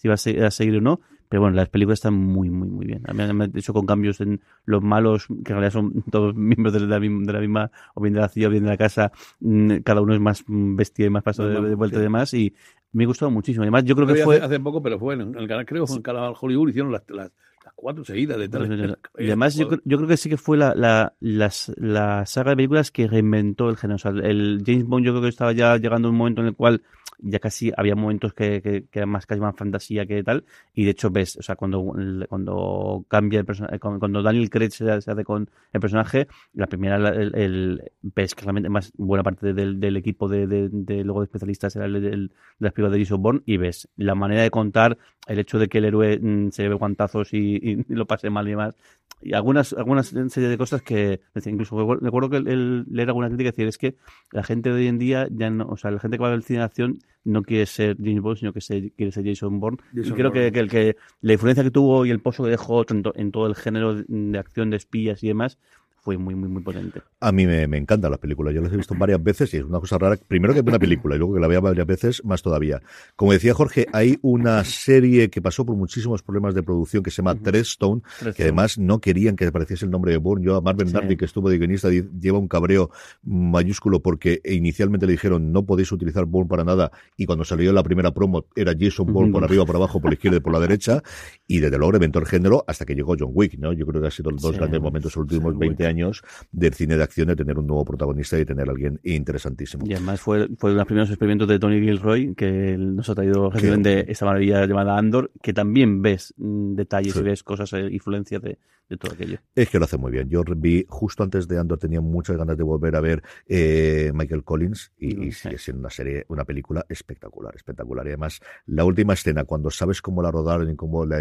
[0.01, 1.01] si va a, seguir o no.
[1.31, 3.03] Pero bueno, las películas están muy, muy, muy bien.
[3.07, 6.35] A mí me han hecho con cambios en los malos, que en realidad son todos
[6.35, 8.75] miembros de la, de la misma, o bien de la ciudad o bien de la
[8.75, 9.13] casa.
[9.39, 12.33] Mm, cada uno es más bestia y más paso de, vuelta y demás.
[12.33, 12.53] Y
[12.91, 13.63] me gustó muchísimo.
[13.63, 14.41] Además, yo creo que fue.
[14.41, 17.31] Hace, poco, pero fue en el canal, creo, en el canal Hollywood hicieron las, las,
[17.75, 18.97] cuatro seguidas de tal.
[19.17, 22.91] Y además, yo, yo, creo que sí que fue la, la, la saga de películas
[22.91, 23.95] que reinventó el género.
[23.95, 26.47] O sea, el James Bond, yo creo que estaba ya llegando a un momento en
[26.47, 26.81] el cual
[27.19, 30.43] ya casi había momentos que, que, eran más casi más fantasía que tal
[30.73, 31.93] y de hecho ves o sea cuando
[32.27, 37.91] cuando cambia el personaje cuando Daniel Craig se, hace con el personaje la primera el,
[38.01, 42.01] ves que realmente más buena parte del, equipo de, de, luego de especialistas era el,
[42.01, 44.97] de las películas de Jason y ves la manera de contar
[45.27, 48.47] el hecho de que el héroe mm, se ve guantazos y, y, lo pase mal
[48.47, 48.75] y demás
[49.21, 53.67] y algunas algunas serie de cosas que incluso recuerdo que él leer alguna crítica decir
[53.67, 53.95] es que
[54.31, 56.43] la gente de hoy en día ya no o sea la gente que va al
[56.43, 59.77] cine de acción no quiere ser James Bond sino que se, quiere ser Jason Bourne
[59.93, 62.83] y creo que, que, el que la influencia que tuvo y el pozo que dejó
[62.83, 65.59] tanto en todo el género de acción de espías y demás
[66.01, 67.01] fue muy, muy, muy potente.
[67.19, 68.55] A mí me, me encantan las películas.
[68.55, 70.17] Yo las he visto varias veces y es una cosa rara.
[70.27, 72.81] Primero que una película y luego que la vea varias veces, más todavía.
[73.15, 77.17] Como decía Jorge, hay una serie que pasó por muchísimos problemas de producción que se
[77.17, 78.01] llama Treadstone,
[78.35, 80.43] que además no querían que apareciese el nombre de Bourne.
[80.43, 81.17] Yo a Marvin sí.
[81.17, 82.89] que estuvo de guionista, lleva un cabreo
[83.21, 87.83] mayúsculo porque inicialmente le dijeron no podéis utilizar Bourne para nada y cuando salió la
[87.83, 90.59] primera promo era Jason Bourne por arriba, por abajo, por la izquierda y por la
[90.59, 91.03] derecha
[91.45, 93.71] y desde luego reventó el género hasta que llegó John Wick, ¿no?
[93.73, 96.23] Yo creo que ha sido los dos grandes momentos de los últimos 20 años años
[96.51, 99.85] del cine de acción, de tener un nuevo protagonista y tener a alguien interesantísimo.
[99.85, 103.15] Y además fue, fue uno de los primeros experimentos de Tony Gilroy que nos ha
[103.15, 107.91] traído de esta maravilla llamada Andor, que también ves mm, detalles y ves cosas, e
[107.91, 108.57] influencias de,
[108.91, 109.39] de, todo aquello.
[109.55, 110.29] Es que lo hace muy bien.
[110.29, 114.43] Yo vi justo antes de Andor, tenía muchas ganas de volver a ver eh, Michael
[114.43, 118.05] Collins y, mm, sigue siendo una serie, una película espectacular, espectacular.
[118.05, 121.19] Y además, la última escena, cuando sabes cómo la rodaron y cómo la,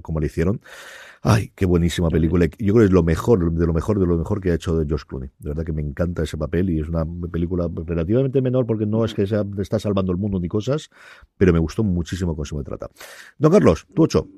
[0.00, 0.60] cómo la hicieron,
[1.22, 2.46] Ay, qué buenísima película.
[2.46, 4.84] Yo creo que es lo mejor, de lo mejor, de lo mejor que ha hecho
[4.86, 5.30] George Clooney.
[5.38, 9.04] De verdad que me encanta ese papel y es una película relativamente menor porque no
[9.04, 10.90] es que sea, está salvando el mundo ni cosas,
[11.36, 12.88] pero me gustó muchísimo cómo se me trata.
[13.36, 14.28] Don Carlos, tu ocho.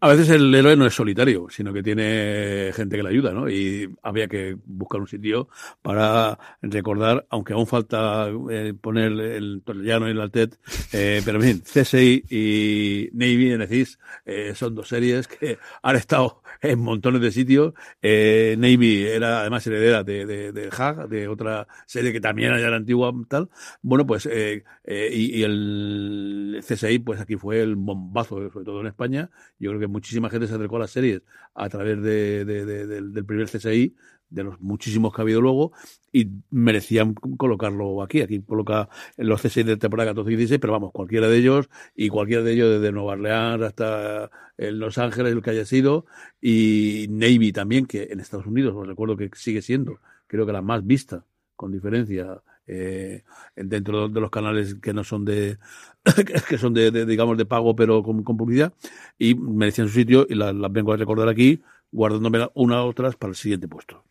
[0.00, 3.50] A veces el héroe no es solitario, sino que tiene gente que le ayuda, ¿no?
[3.50, 5.48] Y había que buscar un sitio
[5.82, 10.56] para recordar, aunque aún falta eh, poner el Torrellano y el Altet,
[10.92, 16.42] eh, pero en fin, CSI y Navy NCIS eh, son dos series que han estado
[16.62, 17.74] en montones de sitios.
[18.00, 22.76] Eh, Navy era además heredera de, de, de Hag, de otra serie que también era
[22.76, 23.48] antigua tal.
[23.82, 28.86] Bueno, pues, eh, y, y, el CSI, pues aquí fue el bombazo, sobre todo en
[28.86, 29.30] España.
[29.58, 31.22] Yo creo que muchísima gente se acercó a las series
[31.54, 33.94] a través de, del, primer CSI,
[34.30, 35.72] de los muchísimos que ha habido luego,
[36.12, 38.20] y merecían colocarlo aquí.
[38.20, 42.08] Aquí coloca los C6 de temporada 14 y 16, pero vamos, cualquiera de ellos, y
[42.08, 46.06] cualquiera de ellos desde Nueva Orleans hasta Los Ángeles, el que haya sido,
[46.40, 50.62] y Navy también, que en Estados Unidos, os recuerdo que sigue siendo, creo que la
[50.62, 51.24] más vista,
[51.56, 53.22] con diferencia, eh,
[53.56, 55.58] dentro de los canales que no son de
[56.48, 58.72] que son de, digamos de pago pero con, publicidad
[59.18, 63.30] y merecían su sitio y las, vengo a recordar aquí guardándome una u otras para
[63.30, 64.04] el siguiente puesto.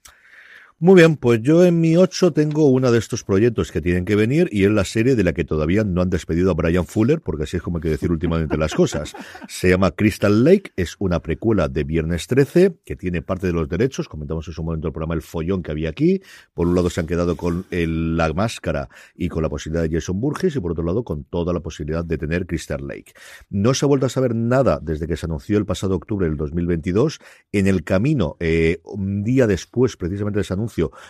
[0.79, 4.15] Muy bien, pues yo en mi 8 tengo uno de estos proyectos que tienen que
[4.15, 7.19] venir y es la serie de la que todavía no han despedido a Brian Fuller,
[7.19, 9.15] porque así es como hay que decir últimamente las cosas.
[9.47, 13.67] Se llama Crystal Lake, es una precuela de Viernes 13 que tiene parte de los
[13.67, 16.21] derechos, comentamos en su momento el programa El Follón que había aquí,
[16.53, 20.21] por un lado se han quedado con la máscara y con la posibilidad de Jason
[20.21, 23.13] Burgess y por otro lado con toda la posibilidad de tener Crystal Lake.
[23.49, 26.37] No se ha vuelto a saber nada desde que se anunció el pasado octubre del
[26.37, 27.17] 2022.
[27.51, 30.66] En el camino, eh, un día después precisamente de ese anuncio,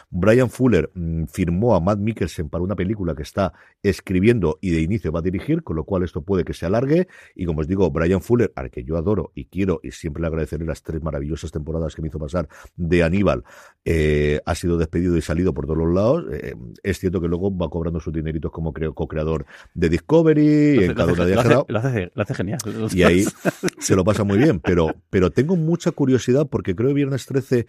[0.09, 4.81] Brian Fuller mm, firmó a Matt Mikkelsen para una película que está escribiendo y de
[4.81, 7.07] inicio va a dirigir, con lo cual esto puede que se alargue.
[7.35, 10.27] Y como os digo, Brian Fuller, al que yo adoro y quiero y siempre le
[10.27, 13.43] agradeceré las tres maravillosas temporadas que me hizo pasar de Aníbal,
[13.85, 16.25] eh, ha sido despedido y salido por todos los lados.
[16.31, 21.13] Eh, es cierto que luego va cobrando sus dineritos como co-creador de Discovery, en cada
[21.13, 21.41] una de lo,
[21.79, 22.59] hace, lo hace genial.
[22.93, 23.25] Y ahí
[23.79, 27.67] se lo pasa muy bien, pero, pero tengo mucha curiosidad porque creo que Viernes 13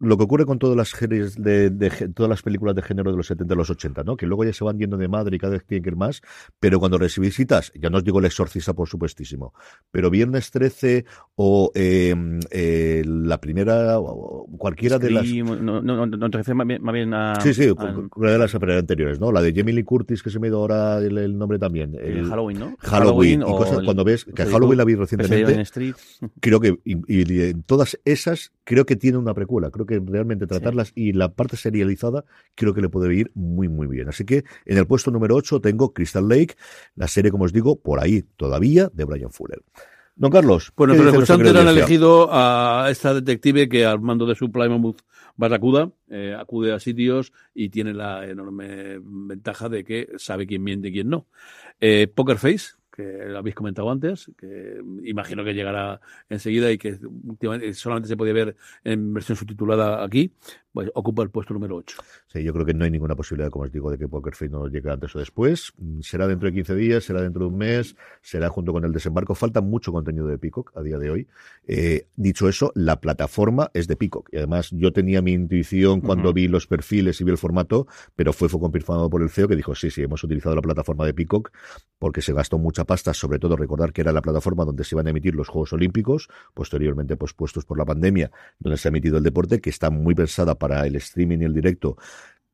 [0.00, 1.70] lo que ocurre con todas las series de,
[2.14, 4.16] todas las películas de género de los 70 y los 80, ¿no?
[4.16, 6.22] Que luego ya se van yendo de madre y cada vez tienen que ir más,
[6.60, 9.52] pero cuando visitas, ya no os digo el exorcista por supuestísimo,
[9.90, 15.26] pero Viernes 13 o em, eh, la primera, o cualquiera de las...
[15.26, 17.40] No, no, no, te más bien, más bien a...
[17.40, 17.68] Sí, sí,
[18.16, 19.32] una de las anteriores, ¿no?
[19.32, 21.96] La de Jamie Lee Curtis, que se me ido ahora el, nombre también.
[22.00, 22.76] El, Halloween, ¿no?
[22.80, 25.94] Halloween, y cosas, cuando ves, que Halloween la vi recientemente,
[26.40, 30.92] creo que, y, y, todas esas, creo que tiene una precuela, creo que realmente tratarlas
[30.94, 32.24] y la parte serializada
[32.54, 34.08] creo que le puede ir muy, muy bien.
[34.08, 36.54] Así que en el puesto número 8 tengo Crystal Lake,
[36.94, 39.60] la serie, como os digo, por ahí todavía de Brian Fuller.
[40.14, 40.72] Don Carlos.
[40.76, 45.00] Bueno, los escuchantes han elegido a esta detective que al mando de su Plymouth
[45.36, 50.88] Barracuda eh, acude a sitios y tiene la enorme ventaja de que sabe quién miente
[50.88, 51.26] y quién no.
[51.80, 56.98] Eh, Poker Face, que habéis comentado antes, que imagino que llegará enseguida y que
[57.72, 60.32] solamente se podía ver en versión subtitulada aquí,
[60.78, 61.96] pues ocupa el puesto número 8.
[62.28, 64.48] Sí, yo creo que no hay ninguna posibilidad, como os digo, de que Poker Face
[64.48, 65.72] no llegue antes o después.
[66.02, 69.34] Será dentro de 15 días, será dentro de un mes, será junto con el desembarco.
[69.34, 71.26] Falta mucho contenido de Peacock a día de hoy.
[71.66, 74.28] Eh, dicho eso, la plataforma es de Peacock.
[74.30, 78.32] Y además, yo tenía mi intuición cuando vi los perfiles y vi el formato, pero
[78.32, 81.12] fue, fue confirmado por el CEO que dijo, sí, sí, hemos utilizado la plataforma de
[81.12, 81.50] Peacock
[81.98, 85.08] porque se gastó mucha pasta, sobre todo recordar que era la plataforma donde se iban
[85.08, 89.24] a emitir los Juegos Olímpicos, posteriormente pospuestos por la pandemia, donde se ha emitido el
[89.24, 91.96] deporte, que está muy pensada para el streaming y el directo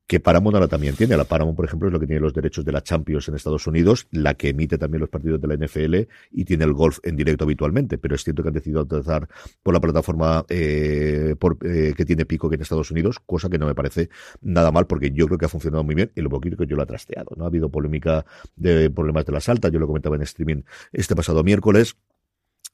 [0.07, 1.17] que Paramount ahora también tiene.
[1.17, 3.65] La Paramount, por ejemplo, es lo que tiene los derechos de la Champions en Estados
[3.65, 5.95] Unidos, la que emite también los partidos de la NFL
[6.31, 7.97] y tiene el golf en directo habitualmente.
[7.97, 9.27] Pero es cierto que han decidido utilizar
[9.63, 13.65] por la plataforma eh, eh, que tiene Pico que en Estados Unidos, cosa que no
[13.65, 14.09] me parece
[14.41, 16.75] nada mal porque yo creo que ha funcionado muy bien y lo poquito que yo
[16.75, 17.31] lo he trasteado.
[17.35, 17.45] ¿no?
[17.45, 18.25] Ha habido polémica
[18.55, 20.61] de problemas de la salta, yo lo comentaba en streaming
[20.93, 21.95] este pasado miércoles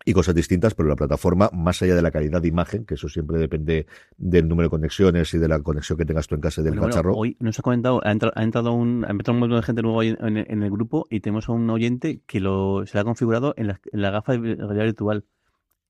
[0.05, 3.09] y cosas distintas, pero la plataforma, más allá de la calidad de imagen, que eso
[3.09, 3.87] siempre depende
[4.17, 7.15] del número de conexiones y de la conexión que tengas tú en casa del cacharro.
[7.15, 10.17] hoy nos ha comentado, ha entrado, un, ha entrado un montón de gente nuevo en,
[10.21, 13.79] en, el grupo y tenemos a un oyente que lo se ha configurado en la,
[13.91, 15.25] en la gafa de realidad virtual.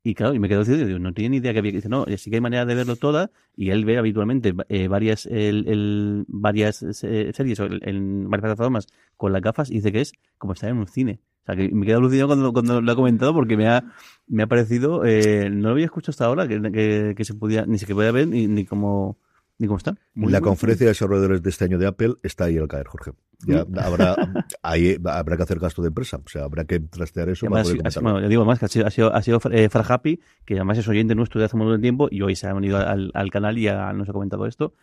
[0.03, 1.71] Y claro, y me quedo diciendo, no tiene ni idea que había.
[1.71, 5.27] Dice, no, sí que hay manera de verlo toda, y él ve habitualmente eh, varias
[5.27, 10.13] el, el, varias eh, series en varias plataformas con las gafas y dice que es
[10.39, 11.19] como estar en un cine.
[11.41, 13.83] O sea, que me queda alucinado cuando, cuando lo ha comentado porque me ha,
[14.27, 17.79] me ha parecido, eh, no lo había escuchado hasta ahora, que, que, se podía, ni
[17.79, 19.17] se podía ver ni, ni cómo,
[19.57, 19.95] ni cómo está.
[20.15, 23.11] la conferencia de desarrolladores de este año de Apple está ahí al caer, Jorge.
[23.47, 23.79] Ya mm.
[23.79, 24.15] habrá,
[24.61, 27.47] ahí habrá que hacer gasto de empresa, o sea, habrá que trastear eso.
[27.47, 30.55] Además, para bueno, digo más que ha sido, ha sido, ha sido eh, Happy, que
[30.55, 32.77] además es oyente nuestro de hace un montón de tiempo y hoy se ha unido
[32.77, 34.75] al, al canal y ya nos ha comentado esto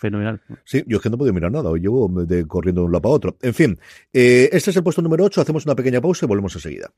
[0.00, 0.40] fenomenal.
[0.64, 2.10] Sí, yo es que no he mirar nada, hoy llevo
[2.48, 3.36] corriendo de un lado para otro.
[3.42, 3.78] En fin,
[4.12, 6.90] eh, este es el puesto número 8, hacemos una pequeña pausa y volvemos enseguida.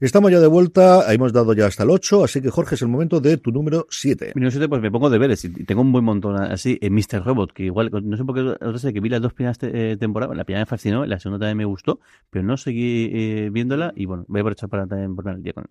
[0.00, 2.88] Estamos ya de vuelta, hemos dado ya hasta el 8, así que Jorge es el
[2.88, 4.26] momento de tu número 7.
[4.36, 6.78] Mi número 7, pues me pongo deberes y tengo un buen montón así.
[6.80, 7.24] en Mr.
[7.24, 9.96] Robot, que igual, no sé por qué, no sé, que vi las dos primeras eh,
[9.98, 11.98] temporadas, la primera me fascinó, la segunda también me gustó,
[12.30, 15.52] pero no seguí eh, viéndola y bueno, voy a aprovechar para también poner el día
[15.52, 15.64] con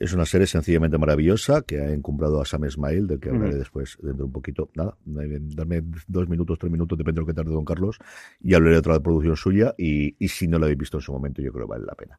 [0.00, 3.98] Es una serie sencillamente maravillosa que ha encumbrado a Sam Smile, del que hablaré después
[4.02, 4.68] dentro de un poquito.
[4.74, 7.98] Nada, darme dos minutos, tres minutos, depende de lo que tarde Don Carlos,
[8.42, 11.12] y hablaré de otra producción suya y, y si no la habéis visto en su
[11.12, 12.18] momento, yo creo que vale la pena.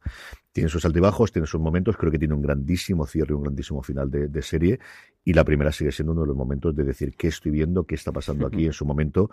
[0.51, 4.09] Tiene sus altibajos, tiene sus momentos, creo que tiene un grandísimo cierre, un grandísimo final
[4.11, 4.79] de, serie,
[5.23, 7.95] y la primera sigue siendo uno de los momentos de decir qué estoy viendo, qué
[7.95, 9.29] está pasando aquí en su momento,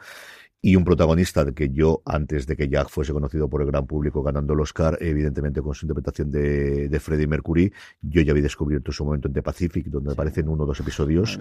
[0.61, 4.23] y un protagonista que yo, antes de que Jack fuese conocido por el gran público
[4.23, 8.93] ganando el Oscar, evidentemente con su interpretación de, de Freddie Mercury, yo ya había descubierto
[8.93, 11.39] su momento en The Pacific, donde aparecen uno o dos episodios,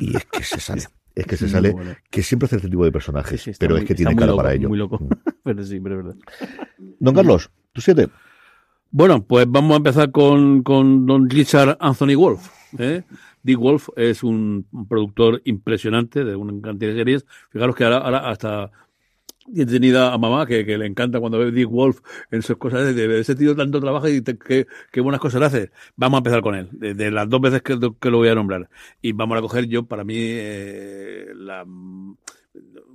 [0.00, 0.84] y es que se sale.
[1.14, 1.74] Es que se sale,
[2.10, 4.68] que siempre hace este tipo de personajes, pero es que tiene cara para ello.
[4.68, 5.08] Muy loco, mm.
[5.42, 6.20] pero sí, pero es verdad.
[7.00, 8.08] Don Carlos, tú siete.
[8.90, 12.48] Bueno, pues vamos a empezar con, con Don Richard Anthony Wolf.
[12.78, 13.02] ¿eh?
[13.42, 17.26] Dick Wolf es un, productor impresionante de una cantidad de series.
[17.50, 18.70] Fijaros que ahora, ahora hasta
[19.54, 23.20] he a mamá que, que, le encanta cuando ve Dick Wolf en sus cosas de,
[23.20, 24.66] ese tío tanto trabajo y qué,
[25.00, 25.70] buenas cosas le hace.
[25.96, 28.70] Vamos a empezar con él, de, las dos veces que, lo voy a nombrar.
[29.02, 31.64] Y vamos a coger yo, para mí, eh, la,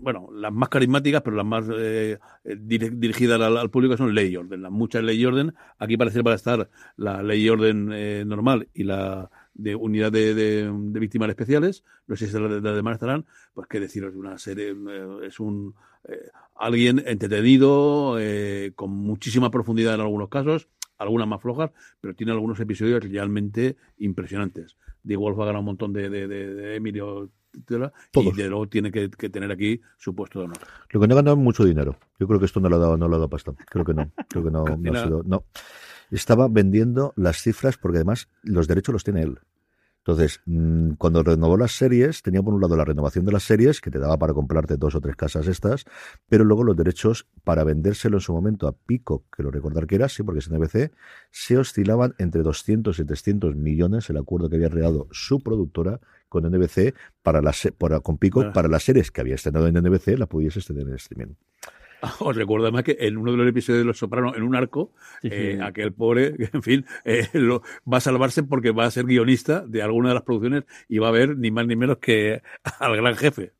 [0.03, 4.61] bueno, las más carismáticas, pero las más eh, dirigidas al, público son Ley y Orden.
[4.61, 5.53] Las muchas Ley y Orden.
[5.79, 9.75] Aquí parece que va a estar la Ley y Orden eh, normal y la de
[9.75, 11.83] unidad de, de, víctimas especiales.
[12.07, 13.25] No sé si las demás estarán.
[13.53, 14.71] Pues qué deciros de una serie.
[14.71, 15.73] Eh, es un
[16.55, 18.17] alguien entretenido,
[18.75, 24.77] con muchísima profundidad en algunos casos, algunas más flojas, pero tiene algunos episodios realmente impresionantes.
[25.03, 27.29] Diego Wolf ha ganado un montón de, de, de Emilio
[28.13, 30.57] y de luego tiene que, tener aquí su puesto de honor.
[30.89, 31.97] Lo que no ha ganado mucho dinero.
[32.19, 33.53] Yo creo que esto no lo ha dado, no lo ha dado pasta.
[33.69, 34.11] Creo que no.
[34.27, 35.23] Creo que no, no ha sido.
[35.23, 35.45] No.
[36.11, 39.39] Estaba vendiendo las cifras porque además los derechos los tiene él.
[40.05, 43.79] Entonces, mm, cuando renovó las series, tenía por un lado la renovación de las series,
[43.79, 45.85] que te daba para comprarte dos o tres casas estas,
[46.27, 49.95] pero luego los derechos para vendérselo en su momento a Pico, que lo recordar que
[49.95, 50.91] era, sí, porque es NBC,
[51.31, 56.43] se oscilaban entre 200 y 300 millones, el acuerdo que había regalado su productora con
[56.43, 57.65] NBC para las,
[58.01, 61.35] con Pico, para las series que había estrenado en NBC, la pudiese tener en streaming.
[62.19, 64.91] Os recuerdo además que en uno de los episodios de Los Sopranos, en un arco,
[65.23, 67.61] eh, aquel pobre, en fin, eh, lo,
[67.91, 71.09] va a salvarse porque va a ser guionista de alguna de las producciones y va
[71.09, 72.41] a ver ni más ni menos que
[72.79, 73.53] al gran jefe.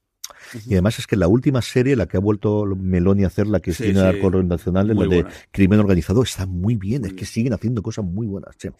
[0.67, 3.59] Y además es que la última serie, la que ha vuelto Meloni a hacer, la
[3.59, 7.05] que tiene el Arco Nacional, la de Crimen Organizado, está muy bien.
[7.05, 8.55] es que siguen haciendo cosas muy buenas.
[8.57, 8.71] Che.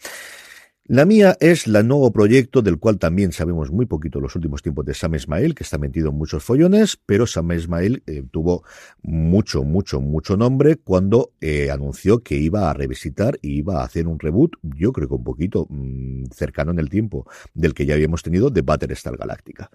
[0.85, 4.83] La mía es la nuevo proyecto del cual también sabemos muy poquito los últimos tiempos
[4.83, 8.65] de Sam Ismail, que está metido en muchos follones, pero Sam Ismail eh, tuvo
[9.01, 14.09] mucho, mucho, mucho nombre cuando eh, anunció que iba a revisitar y iba a hacer
[14.09, 17.93] un reboot, yo creo que un poquito mm, cercano en el tiempo del que ya
[17.93, 19.71] habíamos tenido de Battlestar Galactica.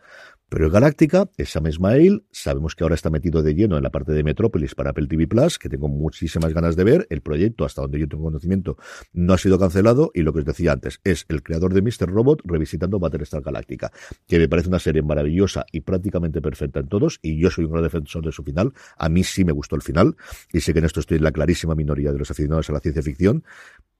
[0.51, 3.91] Pero el Galáctica es Sam Ismail, sabemos que ahora está metido de lleno en la
[3.91, 7.07] parte de Metrópolis para Apple TV Plus, que tengo muchísimas ganas de ver.
[7.11, 8.79] El proyecto, hasta donde yo tengo conocimiento,
[9.13, 12.09] no ha sido cancelado y lo que os decía antes, es el creador de Mr.
[12.09, 13.93] Robot revisitando Battlestar Galáctica,
[14.27, 17.73] que me parece una serie maravillosa y prácticamente perfecta en todos, y yo soy un
[17.73, 18.73] gran defensor de su final.
[18.97, 20.17] A mí sí me gustó el final,
[20.51, 22.81] y sé que en esto estoy en la clarísima minoría de los aficionados a la
[22.81, 23.45] ciencia ficción,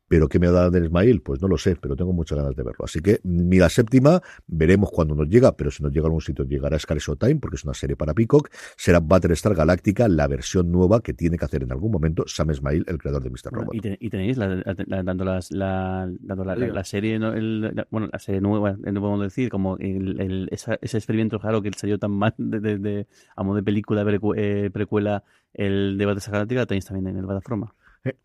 [0.09, 1.21] pero ¿qué me va a dar Ismail?
[1.21, 2.85] Pues no lo sé, pero tengo muchas ganas de verlo.
[2.85, 6.21] Así que mi la séptima, veremos cuándo nos llega, pero si nos llega a algún
[6.21, 8.49] sitio llegará Sky Time, porque es una serie para Peacock.
[8.77, 12.85] Será Battlestar Galáctica, la versión nueva que tiene que hacer en algún momento Sam Ismail,
[12.87, 13.53] el creador de Mr.
[13.53, 13.75] Robot.
[13.75, 17.19] y, tenéis la, tanto las, la, la, serie,
[17.91, 22.13] bueno, la serie nueva, no podemos decir, como el, ese experimento raro que salió tan
[22.13, 24.05] mal de, de, a modo de película
[24.37, 27.75] eh, precuela, el de Battlestar Galáctica, tenéis también en el plataforma.
[28.05, 28.17] Eh.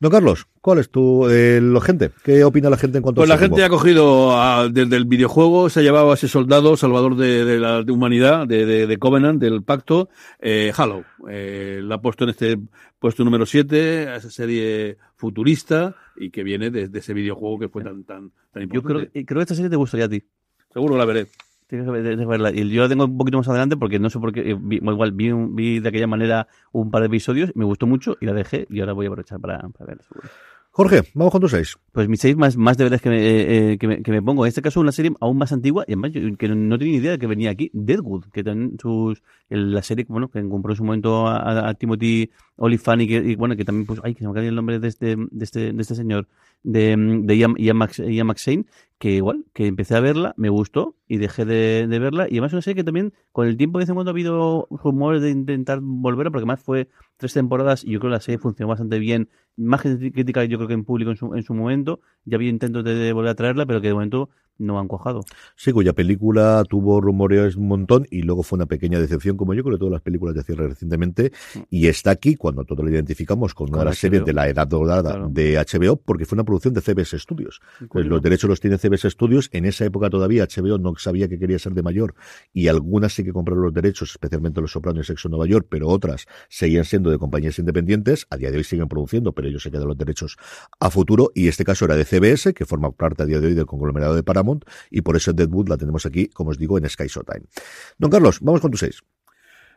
[0.00, 2.12] Don Carlos, ¿cuál es tu eh, lo gente?
[2.22, 5.06] ¿Qué opina la gente en cuanto pues a Pues la gente ha cogido desde el
[5.06, 10.08] videojuego, se ha llevado a ese soldado salvador de, la humanidad, de, Covenant, del pacto,
[10.38, 11.04] eh, Halo.
[11.28, 12.58] Eh, la ha puesto en este
[13.00, 18.04] puesto número 7, esa serie futurista y que viene de, ese videojuego que fue tan,
[18.04, 19.06] tan, tan importante.
[19.06, 20.22] Yo creo, creo que esta serie te gustaría a ti.
[20.72, 21.26] Seguro la veré.
[21.70, 24.52] Yo la tengo un poquito más adelante porque no sé por qué.
[24.52, 28.26] Eh, igual vi, vi, de aquella manera un par de episodios, me gustó mucho y
[28.26, 30.04] la dejé y ahora voy a aprovechar para, para verla.
[30.78, 31.76] Jorge, vamos con tus seis.
[31.90, 34.44] Pues mis seis más, más deberes que me, eh, eh, que, me, pongo.
[34.44, 37.10] En este caso, una serie aún más antigua y además que no, tenía ni idea
[37.10, 37.68] de que venía aquí.
[37.72, 43.02] Deadwood, que también sus, la serie bueno, que compró en su momento a, Timothy Olyphant
[43.02, 45.16] y que, bueno, que también, pues, ay, que se me cae el nombre de este,
[45.16, 46.28] de este, de este señor,
[46.62, 48.66] de, de Ian, Ian, Max, Ian McShane,
[49.00, 52.28] que igual, que empecé a verla, me gustó y dejé de, de verla.
[52.28, 54.68] Y además una serie que también, con el tiempo de vez en cuando ha habido
[54.70, 56.86] rumores de intentar volver, porque además fue
[57.18, 59.28] tres temporadas y yo creo que la serie funcionó bastante bien.
[59.56, 62.00] Más crítica yo creo que en público en su, en su momento.
[62.24, 65.24] Ya había intentos de, volver a traerla, pero que de momento no han cuajado.
[65.56, 69.62] Sí, cuya película tuvo rumores un montón y luego fue una pequeña decepción, como yo
[69.62, 71.32] creo que todas las películas de cierre recientemente.
[71.54, 71.58] Mm.
[71.70, 74.66] Y está aquí cuando todos lo identificamos con, una de las series de la edad
[74.66, 77.60] dorada de HBO, porque fue una producción de CBS Studios.
[77.88, 79.48] Pues los derechos los tiene CBS Studios.
[79.52, 82.14] En esa época todavía HBO no sabía que quería ser de mayor
[82.52, 85.66] y algunas sí que compraron los derechos, especialmente Los Sopranos y Sexo en Nueva York,
[85.68, 88.26] pero otras seguían siendo de compañías independientes.
[88.30, 90.36] A día de hoy siguen produciendo, pero ellos se quedan los derechos
[90.80, 91.30] a futuro.
[91.34, 94.14] Y este caso era de CBS, que forma parte a día de hoy del conglomerado
[94.14, 94.47] de Paramount
[94.90, 97.46] y por eso Deadwood la tenemos aquí, como os digo, en Sky Showtime.
[97.98, 99.02] Don Carlos, vamos con tu 6.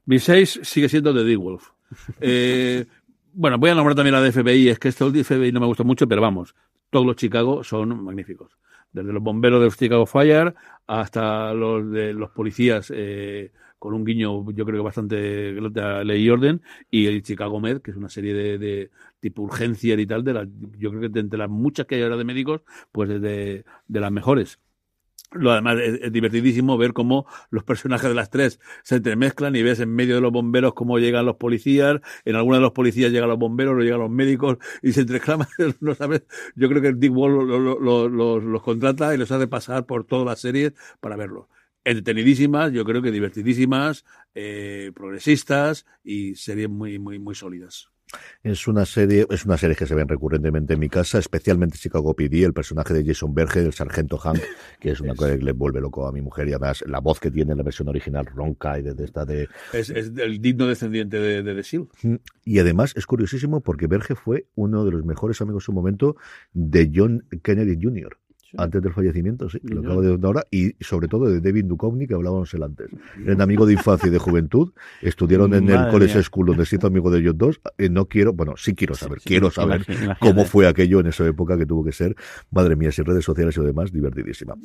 [0.05, 1.69] Mi 6 sigue siendo de D-Wolf.
[2.21, 2.85] Eh,
[3.33, 5.65] bueno, voy a nombrar también la de FBI, es que esto de FBI no me
[5.65, 6.55] gusta mucho, pero vamos,
[6.89, 8.57] todos los Chicago son magníficos.
[8.91, 10.53] Desde los bomberos de Chicago Fire
[10.87, 16.23] hasta los de los policías eh, con un guiño, yo creo que bastante a ley
[16.23, 20.23] y orden, y el Chicago Med, que es una serie de, tipo urgencia y tal,
[20.23, 23.09] de la, yo creo que de entre las muchas que hay ahora de médicos, pues
[23.09, 24.59] de, de las mejores.
[25.31, 29.79] Lo además es, divertidísimo ver cómo los personajes de las tres se entremezclan y ves
[29.79, 33.29] en medio de los bomberos cómo llegan los policías, en algunos de los policías llegan
[33.29, 35.47] los bomberos, o llegan los médicos y se entreclaman,
[35.79, 36.23] no sabes,
[36.55, 40.73] yo creo que Dick Wall los contrata y los hace pasar por todas las series
[40.99, 41.47] para verlos.
[41.83, 44.05] Entretenidísimas, yo creo que divertidísimas,
[44.35, 47.90] eh, progresistas y series muy, muy, muy sólidas.
[48.43, 52.13] Es una serie, es una serie que se ven recurrentemente en mi casa, especialmente Chicago
[52.15, 54.39] PD, el personaje de Jason Berge, el sargento Hank,
[54.79, 57.19] que es una cosa que le vuelve loco a mi mujer y además la voz
[57.19, 61.19] que tiene en la versión original ronca y de, esta de es, el digno descendiente
[61.19, 61.87] de, de The Seal.
[62.03, 65.73] Mm, y además es curiosísimo porque Berge fue uno de los mejores amigos en su
[65.73, 66.15] momento
[66.53, 68.20] de John Kennedy Jr
[68.57, 72.13] antes del fallecimiento, sí, lo acabo de ahora, y sobre todo de David Duchovny, que
[72.13, 72.89] hablábamos el antes.
[73.23, 74.71] Eran amigo de infancia y de juventud,
[75.01, 77.61] estudiaron en el College School, donde siento amigo de ellos dos.
[77.77, 79.85] Eh, no quiero, bueno, sí quiero saber, quiero saber
[80.19, 82.15] cómo fue aquello en esa época que tuvo que ser,
[82.51, 84.55] madre mía, sin redes sociales y demás, divertidísima.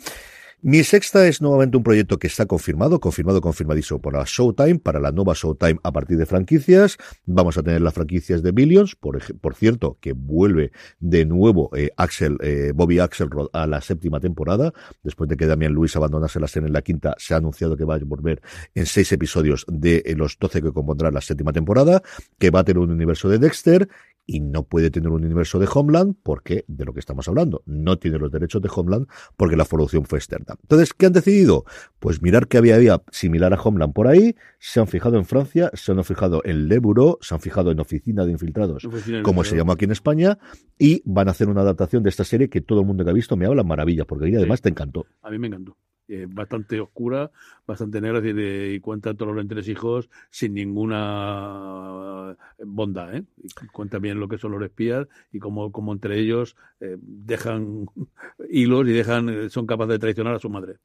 [0.63, 4.99] Mi sexta es nuevamente un proyecto que está confirmado, confirmado, confirmadísimo por la Showtime, para
[4.99, 6.97] la nueva Showtime a partir de franquicias.
[7.27, 9.21] Vamos a tener las franquicias de Billions, por,
[9.55, 14.73] cierto, que vuelve de nuevo eh, Axel, eh, Bobby Axelrod a la séptima temporada.
[15.03, 17.85] Después de que Damian Luis abandonase la serie en la quinta, se ha anunciado que
[17.85, 18.41] va a volver
[18.75, 22.03] en seis episodios de eh, los doce que compondrá la séptima temporada,
[22.39, 23.89] que va a tener un universo de Dexter
[24.27, 27.99] y no puede tener un universo de Homeland porque, de lo que estamos hablando, no
[27.99, 29.07] tiene los derechos de Homeland
[29.37, 30.57] porque la producción fue externa.
[30.63, 31.65] Entonces, ¿qué han decidido?
[32.01, 35.71] Pues mirar que había, había similar a Homeland por ahí, se han fijado en Francia,
[35.75, 38.87] se han fijado en Le Bureau, se han fijado en Oficina de Infiltrados,
[39.23, 40.39] como se llama aquí en España,
[40.79, 43.15] y van a hacer una adaptación de esta serie que todo el mundo que ha
[43.15, 45.07] visto me habla maravillas, porque ahí además te encantó.
[45.23, 45.77] A mí me encantó.
[46.09, 47.33] Eh, bastante oscura,
[47.67, 53.15] bastante negra, y, cuenta todos los entresijos sin ninguna bondad.
[53.15, 53.25] ¿eh?
[53.73, 57.87] cuenta bien lo que son los espías y cómo, entre ellos eh, dejan
[58.51, 60.77] hilos y dejan eh, son capaces de traicionar a su madre.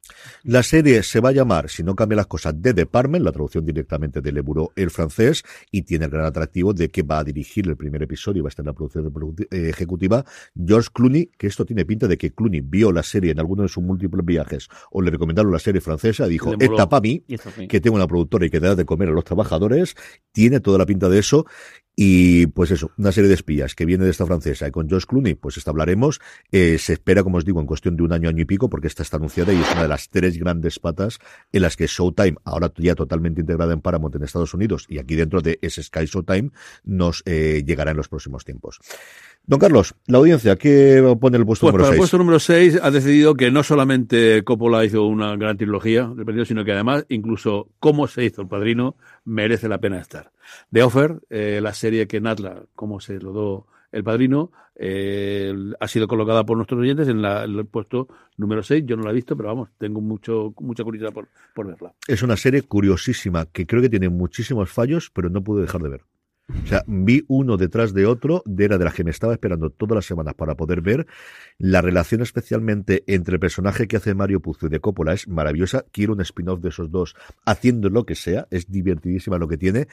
[0.44, 3.64] La serie se va a llamar, si no cambia las cosas, The Department, la traducción
[3.64, 7.68] directamente del Eburo el francés, y tiene el gran atractivo de que va a dirigir
[7.68, 9.12] el primer episodio, va a estar en la producción
[9.50, 13.62] ejecutiva, George Clooney, que esto tiene pinta de que Clooney vio la serie en alguno
[13.62, 17.24] de sus múltiples viajes o le recomendaron la serie francesa, dijo, esta para mí,
[17.68, 19.94] que tengo una productora y que da de comer a los trabajadores,
[20.32, 21.46] tiene toda la pinta de eso,
[21.94, 25.04] y pues eso, una serie de espías que viene de esta francesa y con Josh
[25.04, 26.20] Clooney, pues esta hablaremos.
[26.50, 28.86] Eh, se espera, como os digo, en cuestión de un año, año y pico, porque
[28.86, 31.18] esta está anunciada y es una de las tres grandes patas
[31.52, 35.16] en las que Showtime, ahora ya totalmente integrada en Paramount en Estados Unidos y aquí
[35.16, 36.50] dentro de ese Sky Showtime,
[36.84, 38.80] nos eh, llegará en los próximos tiempos.
[39.44, 41.92] Don Carlos, la audiencia, ¿qué pone el puesto pues número 6?
[41.92, 46.08] El puesto número 6 ha decidido que no solamente Coppola hizo una gran trilogía
[46.46, 50.31] sino que además, incluso cómo se hizo el Padrino, merece la pena estar.
[50.70, 56.08] The Offer, eh, la serie que Natla, cómo se rodó el Padrino, eh, ha sido
[56.08, 58.84] colocada por nuestros oyentes en, el puesto número 6.
[58.86, 61.92] Yo no la he visto, pero vamos, tengo mucho, mucha curiosidad por, por verla.
[62.08, 65.88] Es una serie curiosísima que creo que tiene muchísimos fallos, pero no pude dejar de
[65.90, 66.00] ver.
[66.48, 69.70] O sea, vi uno detrás de otro, de era de las que me estaba esperando
[69.70, 71.06] todas las semanas para poder ver.
[71.58, 75.84] La relación especialmente entre el personaje que hace Mario Puzo y de Coppola es maravillosa.
[75.92, 77.14] Quiero un spin-off de esos dos
[77.46, 78.48] haciendo lo que sea.
[78.50, 79.86] Es divertidísima lo que tiene.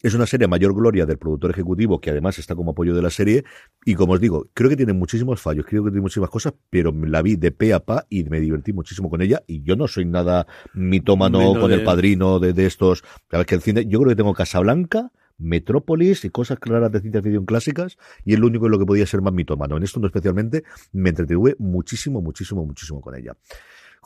[0.00, 3.10] Es una serie mayor gloria del productor ejecutivo que además está como apoyo de la
[3.10, 3.44] serie.
[3.84, 6.92] Y como os digo, creo que tiene muchísimos fallos, creo que tiene muchísimas cosas, pero
[6.92, 9.42] la vi de pe a pa y me divertí muchísimo con ella.
[9.46, 13.04] Y yo no soy nada mitómano con el padrino de, de estos.
[13.30, 17.00] Sabes que el cine, yo creo que tengo Casa Blanca Metrópolis y cosas claras de
[17.00, 19.76] ciencia ficción clásicas, y es lo único en lo que podía ser más mitómano.
[19.76, 23.36] En esto no especialmente me entretuve muchísimo, muchísimo, muchísimo con ella.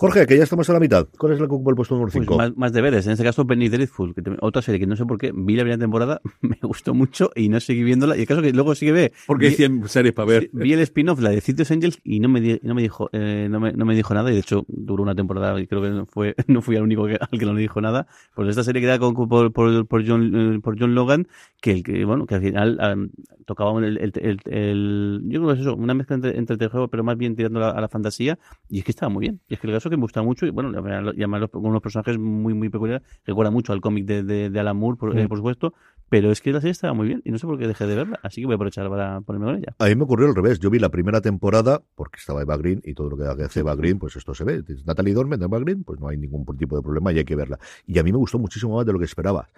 [0.01, 1.07] Jorge, que ya estamos a la mitad.
[1.19, 2.35] ¿Cuál es la que ocupa el puesto número 5?
[2.35, 3.05] Pues más, deberes.
[3.05, 5.63] En este caso, Penny Dreadful, que otra serie que no sé por qué, vi la
[5.63, 8.17] primera temporada, me gustó mucho y no seguí viéndola.
[8.17, 9.13] Y el caso que luego sí que ve.
[9.27, 10.49] Porque hay 100 series para ver.
[10.55, 13.61] Vi el spin-off, la de Cities Angels, y no me, no me dijo eh, no,
[13.61, 14.31] me, no me dijo nada.
[14.31, 17.05] Y de hecho, duró una temporada y creo que no, fue, no fui el único
[17.05, 18.07] que, al que no le dijo nada.
[18.35, 21.29] Pues esta serie que era con, por, por, por, John, eh, por John Logan,
[21.61, 23.11] que, el, que, bueno, que al final
[23.45, 26.89] tocaba el, el, el, Yo creo que es eso, una mezcla entre, entre el juego,
[26.89, 28.39] pero más bien tirando a la, fantasía.
[28.71, 29.41] Y es que estaba muy bien.
[29.49, 30.47] Y es que el caso que me gusta mucho.
[30.47, 33.07] Y bueno, y además con unos personajes muy, muy peculiares.
[33.25, 35.75] Recuerda mucho al cómic de, de, Alan Moore, por, eh, por, supuesto,
[36.09, 37.95] pero es que la serie estaba muy bien y no sé por qué dejé de
[37.95, 39.75] verla, así que voy a aprovechar para ponerme con ella.
[39.79, 40.59] A mí me ocurrió al revés.
[40.59, 43.75] Yo vi la primera temporada porque estaba Eva Green y todo lo que hace Eva
[43.75, 44.63] Green, pues esto se ve.
[44.87, 47.59] Natalie Dormer, Eva Green, pues no hay ningún tipo de problema y hay que verla.
[47.87, 49.49] Y a mí me gustó muchísimo más de lo que esperaba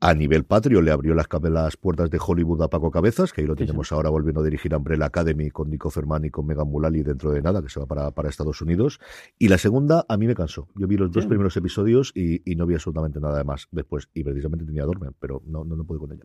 [0.00, 3.46] a nivel patrio le abrió las, las, puertas de Hollywood a Paco Cabezas, que ahí
[3.46, 7.02] lo tenemos ahora volviendo a dirigir Umbrella Academy con Nico Ferman y con Megan Mullally
[7.02, 9.00] dentro de nada, que se va para, para Estados Unidos.
[9.38, 10.68] Y la segunda a mí me cansó.
[10.74, 14.08] Yo vi los dos primeros episodios y, y, no vi absolutamente nada más después.
[14.12, 16.24] Y precisamente tenía Dormer, pero no, no, no pude con ella.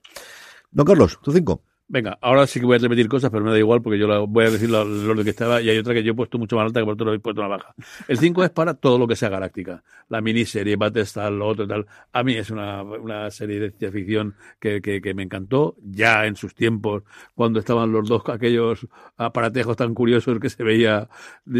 [0.71, 1.63] Don Carlos, tu cinco.
[1.93, 4.19] Venga, ahora sí que voy a repetir cosas, pero me da igual porque yo la,
[4.19, 6.55] voy a decir el orden que estaba y hay otra que yo he puesto mucho
[6.55, 7.75] más alta que vosotros lo habéis puesto más baja.
[8.07, 9.83] El 5 es para todo lo que sea galáctica.
[10.07, 11.85] La miniserie, Battlestar, lo otro tal.
[12.13, 15.75] A mí es una, una serie de ciencia ficción que, que, que, me encantó.
[15.83, 17.03] Ya en sus tiempos,
[17.35, 18.87] cuando estaban los dos, aquellos
[19.17, 21.09] aparatejos tan curiosos que se veía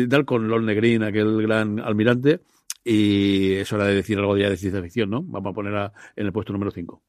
[0.10, 2.40] tal, con Lord Negrin, aquel gran almirante.
[2.86, 5.24] Y es hora de decir algo ya de ciencia ficción, ¿no?
[5.24, 7.04] Vamos a poner en el puesto número 5.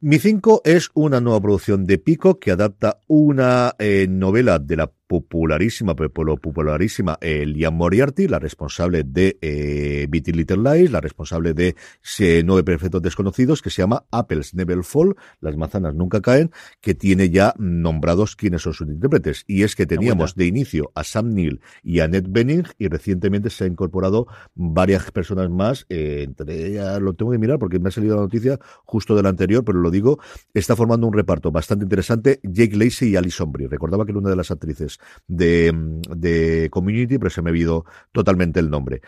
[0.00, 4.92] Mi 5 es una nueva producción de Pico que adapta una eh, novela de la
[5.06, 11.76] popularísima, pero popularísima, eh, Liam Moriarty, la responsable de eh, Little Lies, la responsable de
[12.18, 16.50] eh, Nueve Perfectos Desconocidos, que se llama Apples Never Fall, las manzanas nunca caen,
[16.80, 19.44] que tiene ya nombrados quiénes son sus intérpretes.
[19.46, 23.50] Y es que teníamos de inicio a Sam Neill y a Ned Benning, y recientemente
[23.50, 27.88] se ha incorporado varias personas más, eh, entre ellas, lo tengo que mirar porque me
[27.88, 30.18] ha salido la noticia justo de la anterior, pero lo digo,
[30.54, 33.68] está formando un reparto bastante interesante, Jake Lacey y Alison Brie.
[33.68, 34.95] Recordaba que era una de las actrices
[35.26, 35.72] de,
[36.16, 39.02] de Community, pero se me ha ido totalmente el nombre.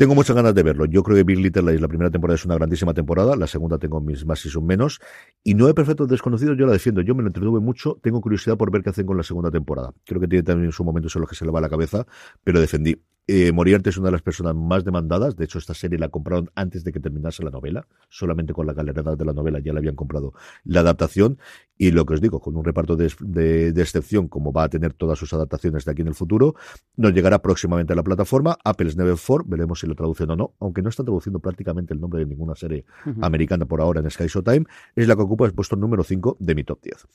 [0.00, 0.86] Tengo muchas ganas de verlo.
[0.86, 3.76] Yo creo que Big Little Lies, la primera temporada es una grandísima temporada, la segunda
[3.76, 4.98] tengo mis más y sus menos.
[5.44, 7.02] Y Nueve Perfectos Desconocidos yo la defiendo.
[7.02, 9.92] Yo me lo entretuve mucho, tengo curiosidad por ver qué hacen con la segunda temporada.
[10.06, 12.06] Creo que tiene también su momento en los que se le va la cabeza,
[12.42, 12.96] pero defendí.
[13.32, 15.36] Eh, Moriarty es una de las personas más demandadas.
[15.36, 17.86] De hecho, esta serie la compraron antes de que terminase la novela.
[18.08, 21.38] Solamente con la galería de la novela ya le habían comprado la adaptación.
[21.78, 24.68] Y lo que os digo, con un reparto de, de, de, excepción, como va a
[24.68, 26.56] tener todas sus adaptaciones de aquí en el futuro,
[26.96, 28.58] nos llegará próximamente a la plataforma.
[28.64, 32.00] Apple's Never 4, veremos si lo traducen o no, aunque no está traduciendo prácticamente el
[32.00, 33.24] nombre de ninguna serie uh -huh.
[33.24, 34.66] americana por ahora en Sky Showtime.
[34.96, 37.06] Es la que ocupa el puesto número 5 de mi top 10.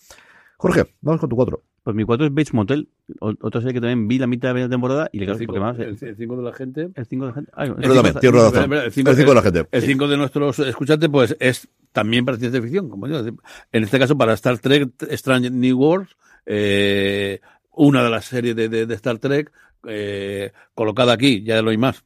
[0.59, 1.74] Jorge, vamos con tu 4.
[1.85, 4.69] Pues mi 4 es Bates Motel, otra serie que también vi la mitad de la
[4.69, 6.89] temporada y le el 5 de la gente.
[6.95, 7.51] El 5 de la gente.
[7.53, 7.95] Ay, el
[8.33, 8.73] razón.
[8.73, 9.67] El 5 de la gente.
[9.71, 13.19] El 5 de nuestros escuchantes, pues es también para ciencia ficción, como yo.
[13.19, 16.17] En este caso, para Star Trek Strange New Worlds,
[16.47, 19.51] eh, una de las series de, de, de Star Trek,
[19.87, 22.03] eh, colocada aquí, ya lo hay más.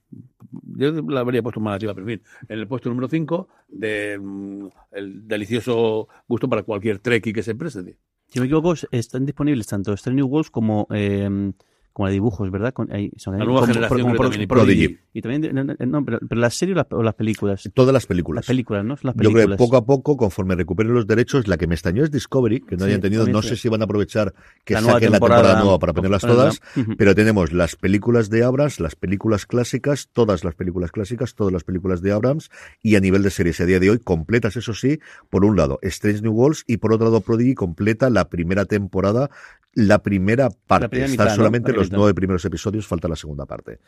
[0.75, 4.19] Yo la habría puesto más arriba, pero en fin, en el puesto número 5, de,
[4.19, 7.95] mm, el delicioso gusto para cualquier Trekkie que se presente.
[8.29, 11.51] Si me equivoco, están disponibles tanto Strange New Worlds como eh,
[11.99, 12.71] como de dibujos, ¿verdad?
[12.71, 14.99] Con, ahí, son, la nueva como, generación como, como como Prodigy.
[15.13, 17.69] Y también, no, no pero, pero, las series o las, o las, películas.
[17.73, 18.43] Todas las películas.
[18.43, 18.95] Las películas, ¿no?
[19.01, 19.23] Las películas.
[19.23, 22.09] Yo creo que poco a poco, conforme recuperen los derechos, la que me extrañó es
[22.09, 24.33] Discovery, que no Sí, hayan tenido, no sé si van a aprovechar
[24.63, 26.51] que La saquen la temporada nueva para ponerlas ponerla.
[26.51, 26.61] todas,
[26.97, 31.65] pero tenemos las películas de Abrams, las películas clásicas, todas las películas clásicas, todas las
[31.65, 32.49] películas de Abrams,
[32.81, 35.79] y a nivel de series a día de hoy, completas, eso sí, por un lado,
[35.81, 39.29] Strange New Worlds, y por otro lado, Prodigy completa la primera temporada
[39.73, 40.85] la primera parte.
[40.85, 41.97] La primera Están solamente La los mitad.
[41.97, 43.79] nueve primeros episodios, falta la segunda parte.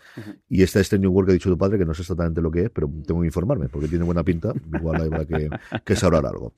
[0.50, 2.52] Y esta este New World que ha dicho tu padre, que no sé exactamente lo
[2.52, 4.54] que es, pero tengo que informarme, porque tiene buena pinta.
[4.74, 5.50] Igual habrá que,
[5.86, 6.54] que sabrá algo.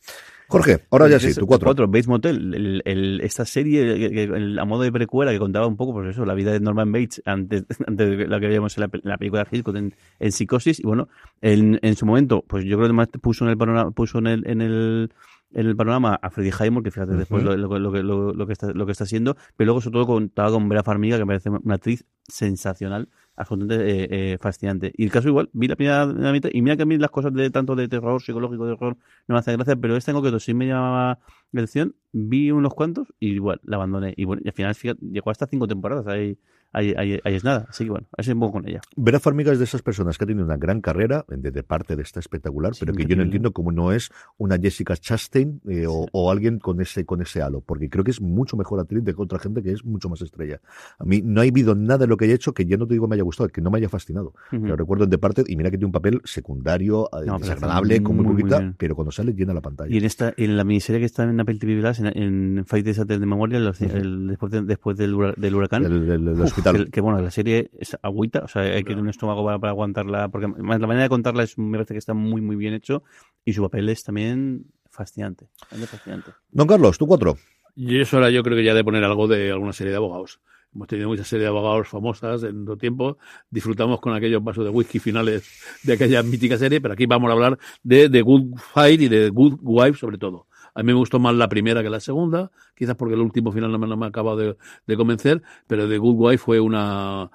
[0.49, 1.67] Jorge, ahora ya sí, tu cuatro.
[1.67, 2.53] Cuatro, Bates Motel.
[2.53, 6.09] El, el- esta serie, que- el- a modo de precuela, que contaba un poco, pues
[6.09, 9.43] eso, la vida de Norman Bates antes, antes de la que veíamos en la, película
[9.49, 10.79] de Hitchcock en, en Psicosis.
[10.79, 11.07] Y bueno,
[11.41, 14.27] en, en su momento, pues yo creo que más puso en el panorama, puso en
[14.27, 15.11] el, en el,
[15.53, 18.47] en el panorama a Freddie Highmore, que fíjate después lo, lo, lo que- lo, lo
[18.47, 21.23] que está, lo que está haciendo, pero luego sobre todo contaba con Vera Farmiga, que
[21.25, 24.91] me parece una actriz sensacional, absolutamente eh, eh, fascinante.
[24.97, 27.11] Y el caso igual, vi la primera la mitad, y mira que a mí las
[27.11, 28.97] cosas de tanto de terror, psicológico, de horror,
[29.27, 31.19] no me hacen gracia, pero esta en concreto sí me llamaba
[31.51, 34.13] la atención, vi unos cuantos y igual la abandoné.
[34.17, 36.37] Y bueno, y al final fíjate, llegó hasta cinco temporadas, ahí,
[36.73, 37.65] ahí, ahí, ahí es nada.
[37.69, 38.81] Así que bueno, así un poco con ella.
[38.95, 41.95] Vera Farmiga es de esas personas que ha tenido una gran carrera, de, de parte
[41.95, 43.23] de esta espectacular, Sí, pero que yo no increíble.
[43.25, 47.41] entiendo cómo no es una Jessica Chastain eh, o, o alguien con ese, con ese
[47.41, 50.21] halo, porque creo que es mucho mejor actriz de otra gente que es mucho más
[50.21, 50.59] estrella.
[50.99, 52.93] A mí no ha habido nada de lo que haya hecho que ya no te
[52.95, 54.33] digo me haya gustado, que no me haya fascinado.
[54.51, 54.65] Ujú.
[54.65, 58.15] Lo recuerdo en Departed y mira que tiene un papel secundario, eh, No, desagradable, con
[58.17, 59.93] muy poquita, pero cuando sale llena la pantalla.
[59.93, 62.17] Y en esta, en la miniserie que está en Apple TV Plus, en,
[62.57, 66.27] en Fight Days de Memorial, el- el- después, de- después del, del huracán, El, el-
[66.63, 66.85] hospital.
[66.85, 69.59] Que, que, bueno, la serie es agüita, o sea, hay que tener un estómago para,
[69.59, 72.55] para aguantarla, porque más la manera de contarla es, me parece que está muy, muy
[72.55, 73.03] bien hecho
[73.45, 75.47] y su papel es también fascinante,
[75.87, 76.31] fascinante.
[76.51, 77.37] Don Carlos, tú cuatro.
[77.75, 80.39] Y eso era yo creo que ya de poner algo de alguna serie de abogados.
[80.73, 83.17] Hemos tenido muchas series de abogados famosas en otro tiempo.
[83.49, 85.47] Disfrutamos con aquellos vasos de whisky finales
[85.83, 89.29] de aquella mítica serie, pero aquí vamos a hablar de The Good Fight y de
[89.29, 90.47] Good Wife sobre todo.
[90.75, 93.71] A mí me gustó más la primera que la segunda, quizás porque el último final
[93.71, 97.29] no me, no me ha acabado de, convencer, pero The Good Wife fue una,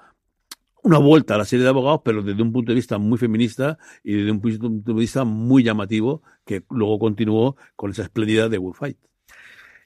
[0.83, 3.77] una vuelta a la serie de abogados, pero desde un punto de vista muy feminista
[4.03, 8.57] y desde un punto de vista muy llamativo, que luego continuó con esa espléndida de
[8.57, 8.97] Good Fight.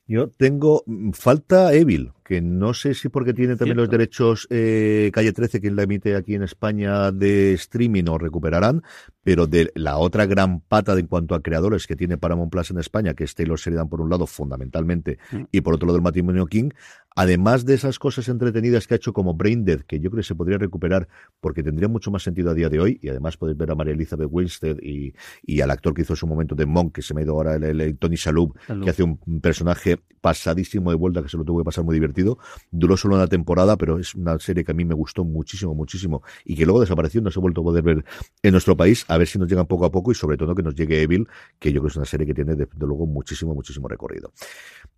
[0.07, 5.11] Yo tengo, mm, falta Evil, que no sé si porque tiene también los derechos eh,
[5.13, 8.81] Calle 13, quien la emite aquí en España de streaming, o recuperarán,
[9.21, 12.71] pero de la otra gran pata de en cuanto a creadores que tiene Paramount Plus
[12.71, 15.43] en España, que es Taylor Sheridan por un lado, fundamentalmente, mm.
[15.51, 16.71] y por otro lado el matrimonio King,
[17.15, 20.27] además de esas cosas entretenidas que ha hecho como Brain Dead, que yo creo que
[20.27, 21.07] se podría recuperar
[21.39, 23.93] porque tendría mucho más sentido a día de hoy, y además podéis ver a María
[23.93, 25.13] Elizabeth Winstead y,
[25.43, 27.33] y al actor que hizo en su momento de Monk, que se me ha ido
[27.33, 31.59] ahora el, Tony Shalhoub, que hace un personaje pasadísimo de vuelta que se lo tuvo
[31.59, 32.22] que pasar muy divertido.
[32.71, 36.23] Duró solo una temporada, pero es una serie que a mí me gustó muchísimo, muchísimo,
[36.45, 38.05] y que luego desapareció, no se ha vuelto a poder ver
[38.41, 40.63] en nuestro país, a ver si nos llegan poco a poco y sobre todo que
[40.63, 41.27] nos llegue Evil,
[41.59, 44.31] que yo creo que es una serie que tiene, desde luego, muchísimo, muchísimo recorrido.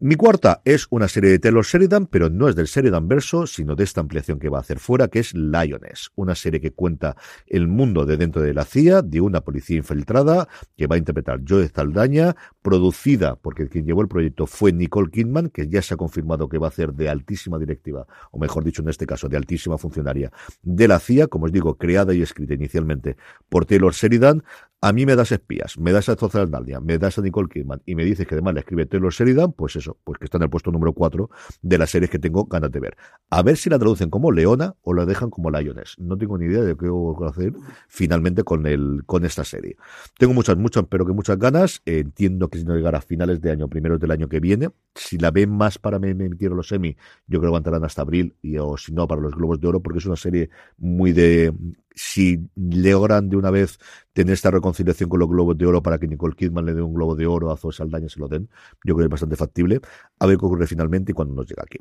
[0.02, 3.78] Mi cuarta es una serie de Taylor Sheridan, pero no es del Sheridan verso, sino
[3.78, 7.16] de esta ampliación que va a hacer fuera, que es Lioness, una serie que cuenta
[7.48, 11.39] el mundo de dentro de la CIA, de una policía infiltrada, que va a interpretar
[11.48, 15.98] Joe Zaldaña, producida, porque quien llevó el proyecto fue Nicole Kidman, que ya se ha
[15.98, 19.38] confirmado que va a ser de altísima directiva, o mejor dicho en este caso, de
[19.38, 20.30] altísima funcionaria
[20.62, 23.16] de la CIA, como os digo, creada y escrita inicialmente
[23.48, 24.43] por Taylor Sheridan,
[24.82, 27.96] a mí me das espías, me das a Zozaldalia, me das a Nicole Kidman y
[27.96, 30.72] me dices que además le escribe Taylor Sheridan, pues pues que está en el puesto
[30.72, 31.30] número 4
[31.62, 32.98] de las series que tengo ganas de ver.
[33.30, 35.96] A ver si la traducen como Leona o la dejan como Lioness.
[36.00, 37.54] No tengo ni idea de qué voy a hacer
[37.88, 39.76] finalmente con el con esta serie.
[40.18, 41.82] Tengo muchas, muchas, pero que muchas ganas.
[41.86, 45.18] entiendo que si no llegara a finales de año, primeros del año que viene, si
[45.18, 46.96] la ven más para me emitir los semi,
[47.28, 49.82] yo creo que aguantarán hasta abril y o si no para los Globos de Oro,
[49.82, 51.54] porque es una serie muy de
[51.96, 53.80] si logran de una vez
[54.14, 56.93] tener esta reconciliación con los globos de oro para que Nicole Kidman le dé un
[56.93, 58.50] globo de oro a Zoe Saldaña se lo den,
[58.84, 59.80] yo creo que es bastante factible.
[60.20, 61.80] A ver qué ocurre finalmente y cuando nos llega aquí.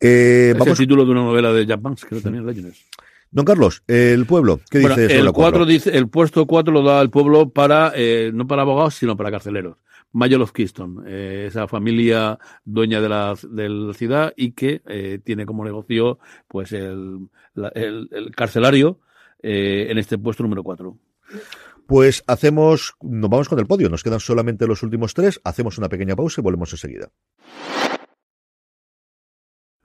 [0.00, 2.84] Eh, es el título de una novela de Jack Banks, que también Legends.
[3.30, 5.26] Don Carlos, el pueblo, ¿qué dice eso?
[5.26, 8.94] El, cuatro dice, el puesto 4 lo da el pueblo para, eh, no para abogados,
[8.94, 9.76] sino para carceleros.
[10.12, 15.20] Mayor of Keystone, eh, esa familia dueña de la, de la ciudad y que eh,
[15.22, 17.28] tiene como negocio pues el,
[17.74, 18.98] el, el carcelario
[19.42, 20.98] eh, en este puesto número 4.
[21.86, 25.88] Pues hacemos, nos vamos con el podio, nos quedan solamente los últimos tres, hacemos una
[25.88, 27.10] pequeña pausa y volvemos enseguida.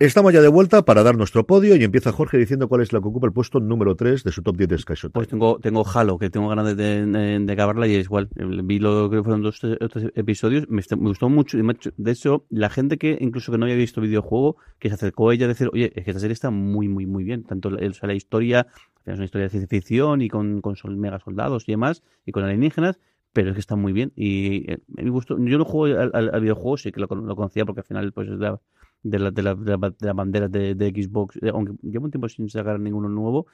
[0.04, 3.00] Estamos ya de vuelta para dar nuestro podio y empieza Jorge diciendo cuál es la
[3.00, 5.86] que ocupa el puesto número 3 de su top 10 de Sky Pues tengo, tengo
[5.88, 8.28] Halo, que tengo ganas de, de, acabarla y es igual.
[8.36, 11.58] Vi lo que fueron dos otros episodios, me, gustó mucho.
[11.96, 15.36] De hecho, la gente que incluso que no había visto videojuego, que se acercó a
[15.36, 17.46] ella a decir, oye, es que esta serie está muy, muy, muy bien.
[17.46, 18.68] Tanto la historia,
[19.06, 22.44] es una historia de ciencia ficción y con, con mega soldados y demás, y con
[22.44, 23.00] alienígenas,
[23.32, 24.12] pero es que está muy bien.
[24.18, 25.38] Y eh, me gustó.
[25.40, 28.38] Yo no juego al, videojuego, sí que lo, lo, conocía porque al final pues es
[28.38, 28.60] la
[29.04, 32.50] de la, de la, de la, de, de, Xbox, eh, aunque llevo un tiempo sin
[32.50, 33.48] sacar ninguno nuevo,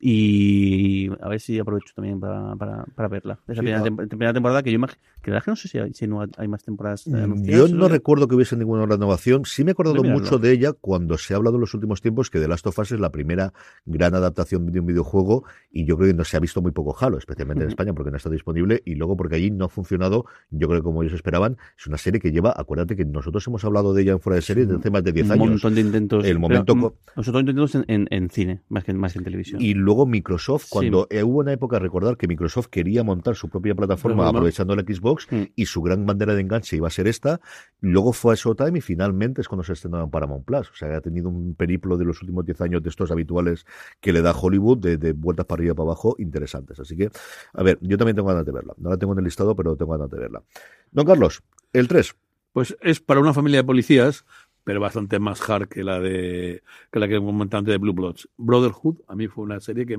[0.00, 3.38] y a ver si aprovecho también para, para, para verla.
[3.48, 6.24] Esa primera, temporada que yo imagino, que la que no sé si hay, si no
[6.36, 9.44] hay más temporadas mm, Yo no recuerdo que hubiese ninguna renovación.
[9.44, 12.30] Sí me he acordado mucho de ella cuando se ha hablado en los últimos tiempos
[12.30, 13.52] que The Last of Us es la primera
[13.86, 16.96] gran adaptación de un videojuego y yo creo que no se ha visto muy poco
[16.98, 20.24] Halo, especialmente en España porque no está disponible y luego porque allí no ha funcionado,
[20.50, 23.64] yo creo que como ellos esperaban, es una serie que lleva, acuérdate que nosotros hemos
[23.64, 25.44] hablado de ella en fuera de serie desde hace más de 10 años.
[25.44, 26.24] Un montón de intentos.
[26.24, 26.94] El momento...
[27.16, 29.60] nosotros intentos en, en, cine, más que, más que en televisión.
[29.60, 33.74] Y luego Microsoft cuando eh, hubo una época, recordar que Microsoft quería montar su propia
[33.74, 35.42] plataforma aprovechando la Xbox mm.
[35.56, 37.40] y su gran bandera de enganche iba a ser esta.
[37.80, 40.68] Luego fue a Showtime y finalmente es cuando se estrenó en Paramount Plus.
[40.70, 43.64] O sea, ha tenido un periplo de los últimos 10 años de estos habituales
[43.98, 46.78] que le da Hollywood, de, vueltas para arriba y para abajo, interesantes.
[46.80, 47.08] Así que,
[47.54, 48.74] a ver, yo también tengo ganas de verla.
[48.76, 50.42] No la tengo en el listado, pero tengo ganas de verla.
[50.90, 52.14] Don Carlos, el 3.
[52.52, 54.26] Pues es para una familia de policías
[54.68, 56.62] pero bastante más hard que la de
[56.92, 58.28] que la que comentaba antes de Blue Bloods.
[58.36, 59.98] Brotherhood, a mí fue una serie que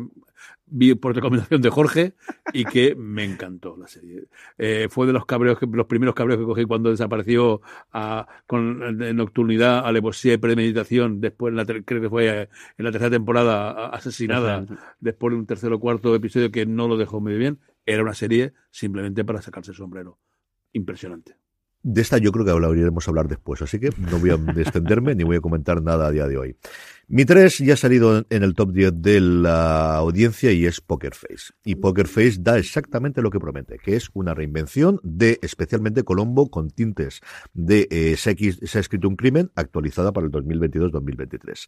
[0.67, 2.13] vi por recomendación de Jorge
[2.53, 4.25] y que me encantó la serie.
[4.59, 7.61] Eh, fue de los cabreos que, los primeros cabreos que cogí cuando desapareció
[7.91, 12.41] a, con nocturnidad, alevosía y premeditación, después la, creo que fue
[12.77, 14.67] en la tercera temporada asesinada,
[14.99, 17.57] después de un tercer o cuarto episodio que no lo dejó muy bien.
[17.87, 20.19] Era una serie simplemente para sacarse el sombrero.
[20.73, 21.48] Impresionante.
[21.81, 25.23] De esta yo creo que hablaremos hablar después, así que no voy a extenderme ni
[25.23, 26.55] voy a comentar nada a día de hoy.
[27.11, 31.15] Mi 3 ya ha salido en el top 10 de la audiencia y es Poker
[31.15, 31.53] Face.
[31.65, 36.51] Y Poker Face da exactamente lo que promete, que es una reinvención de especialmente Colombo
[36.51, 41.67] con tintes de eh, se, ha, escrito un crimen actualizada para el 2022-2023.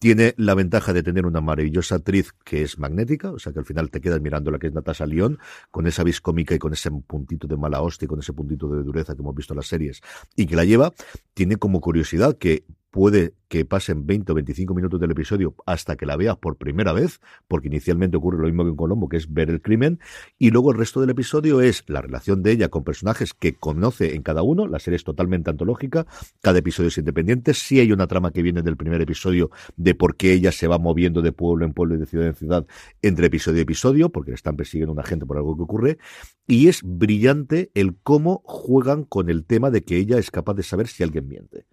[0.00, 3.66] Tiene la ventaja de tener una maravillosa actriz que es magnética, o sea que al
[3.66, 5.38] final te quedas mirando la que es Natasha Lyon,
[5.70, 8.66] con esa vis cómica y con ese puntito de mala hostia y con ese puntito
[8.66, 10.00] de dureza que hemos visto en las series
[10.34, 10.92] y que la lleva.
[11.32, 16.06] Tiene como curiosidad que puede que pasen 20 o 25 minutos del episodio hasta que
[16.06, 19.32] la veas por primera vez, porque inicialmente ocurre lo mismo que en Colombo, que es
[19.32, 19.98] ver el crimen,
[20.38, 24.14] y luego el resto del episodio es la relación de ella con personajes que conoce
[24.14, 26.06] en cada uno, la serie es totalmente antológica,
[26.40, 30.16] cada episodio es independiente, sí hay una trama que viene del primer episodio de por
[30.16, 32.66] qué ella se va moviendo de pueblo en pueblo y de ciudad en ciudad
[33.02, 35.98] entre episodio y episodio, porque le están persiguiendo a una gente por algo que ocurre,
[36.46, 40.62] y es brillante el cómo juegan con el tema de que ella es capaz de
[40.62, 41.66] saber si alguien miente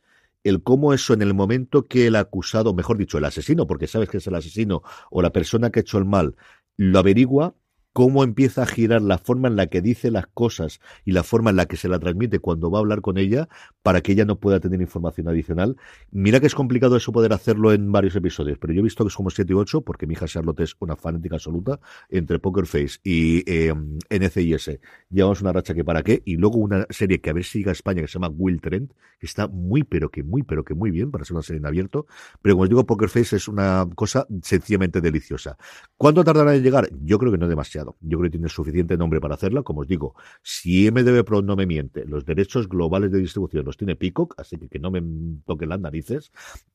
[0.47, 4.09] el cómo eso en el momento que el acusado, mejor dicho, el asesino, porque sabes
[4.09, 4.81] que es el asesino
[5.11, 6.35] o la persona que ha hecho el mal,
[6.75, 7.55] lo averigua,
[7.97, 11.49] cómo empieza a girar la forma en la que dice las cosas y la forma
[11.49, 13.49] en la que se la transmite cuando va a hablar con ella
[13.81, 15.77] para que ella no pueda tener información adicional.
[16.11, 19.07] Mira que es complicado eso poder hacerlo en varios episodios, pero yo he visto que
[19.07, 22.67] es como 7 y 8 porque mi hija Charlotte es una fanática absoluta entre Poker
[22.67, 23.73] Face y eh,
[24.11, 24.79] NCIS.
[25.09, 27.71] Llevamos una racha que para qué y luego una serie que a ver si llega
[27.71, 30.75] a España que se llama Will Trent, que está muy pero que muy pero que
[30.75, 32.05] muy bien para ser una serie en abierto,
[32.43, 35.57] pero como os digo Poker Face es una cosa sencillamente deliciosa.
[35.97, 36.89] ¿Cuánto tardará en llegar?
[37.01, 39.63] Yo creo que no demasiado yo creo que tiene suficiente nombre para hacerla.
[39.63, 43.77] Como os digo, si MDB Pro no me miente, los derechos globales de distribución los
[43.77, 45.01] tiene Peacock, así que no me
[45.45, 46.31] toquen las narices.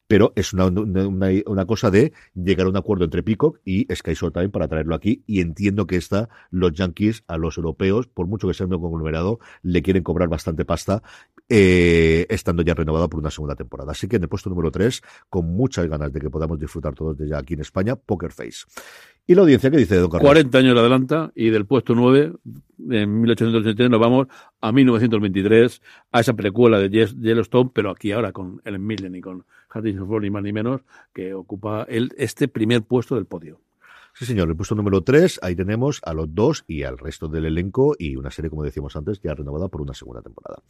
[0.06, 4.50] Pero es una, una, cosa de llegar a un acuerdo entre Peacock y Sky Showtime
[4.50, 5.22] para traerlo aquí.
[5.26, 9.38] Y entiendo que esta, los yankees a los europeos, por mucho que sea un conglomerado,
[9.62, 11.02] le quieren cobrar bastante pasta,
[11.48, 13.92] eh, estando ya renovada por una segunda temporada.
[13.92, 17.16] Así que en el puesto número 3, con muchas ganas de que podamos disfrutar todos
[17.18, 18.64] de ya aquí en España, Poker Face.
[19.26, 20.28] ¿Y la audiencia qué dice, don Carlos?
[20.28, 22.32] 40 años adelanta y del puesto 9,
[22.90, 24.26] en 1883, nos vamos
[24.60, 25.80] a 1923,
[26.10, 30.22] a esa precuela de Yellowstone, pero aquí ahora con Ellen Millen y con Harrison Ford,
[30.22, 30.80] ni más ni menos,
[31.14, 33.60] que ocupa el, este primer puesto del podio.
[34.14, 37.46] Sí, señor, el puesto número 3, ahí tenemos a los dos y al resto del
[37.46, 40.62] elenco y una serie, como decíamos antes, ya renovada por una segunda temporada.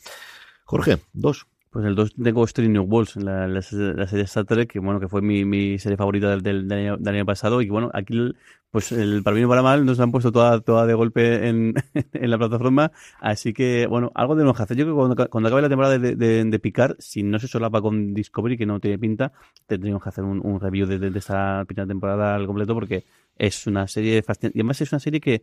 [0.64, 1.46] Jorge, dos.
[1.72, 5.22] Pues el 2 tengo Street New Worlds, la, serie Star Trek, que bueno, que fue
[5.22, 7.62] mi, serie favorita del, del, año, pasado.
[7.62, 8.34] Y bueno, aquí,
[8.72, 11.74] pues el, para bien o para mal, nos han puesto toda, toda de golpe en,
[12.14, 12.90] en la plataforma.
[13.20, 14.78] Así que, bueno, algo que hacer.
[14.78, 17.48] Yo creo que cuando, cuando acabe la temporada de, de, de, Picar, si no se
[17.48, 19.32] solapa con Discovery, que no tiene pinta,
[19.66, 23.04] tendríamos que hacer un, un review de, de, esta primera temporada al completo, porque
[23.36, 24.56] es una serie fascinante.
[24.56, 25.42] Y además es una serie que eh,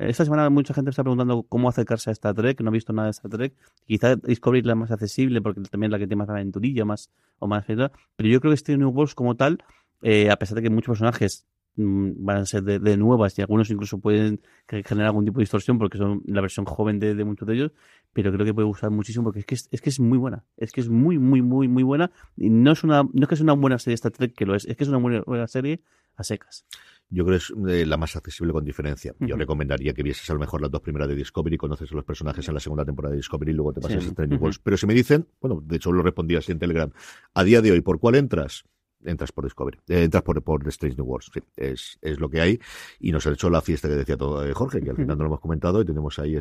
[0.00, 3.06] esta semana mucha gente está preguntando cómo acercarse a Star Trek, no ha visto nada
[3.06, 3.54] de Star Trek.
[3.86, 7.12] Quizá Discovery es la más accesible porque también es la que tiene más aventurilla más,
[7.38, 9.62] o más pero yo creo que este New Worlds como tal,
[10.02, 11.46] eh, a pesar de que muchos personajes
[11.76, 15.98] van a ser de, nuevas y algunos incluso pueden generar algún tipo de distorsión porque
[15.98, 17.72] son la versión joven de, muchos de ellos,
[18.12, 20.72] pero creo que puede gustar muchísimo porque es que es, que es muy buena, es
[20.72, 23.40] que es muy, muy, muy, muy buena y no es una, no es que es
[23.40, 25.82] una buena serie Star Trek que lo es, es que es una buena serie
[26.16, 26.66] a secas.
[27.10, 29.14] Yo creo que es eh, la más accesible con diferencia.
[29.20, 32.04] Yo recomendaría que vieses a lo mejor las dos primeras de Discovery, conoces a los
[32.04, 34.86] personajes en la segunda temporada de Discovery y luego te pasas a Strange Pero si
[34.86, 36.90] me dicen, bueno, de hecho lo respondí así en Telegram,
[37.32, 38.64] a día de hoy, ¿por cuál entras?
[39.04, 42.40] Entras por Discovery, eh, entras por, por Strange New Worlds, sí, es, es lo que
[42.40, 42.60] hay
[43.00, 45.24] y nos ha hecho la fiesta que decía todo eh, Jorge, que al final no
[45.24, 46.38] lo hemos comentado y tenemos ahí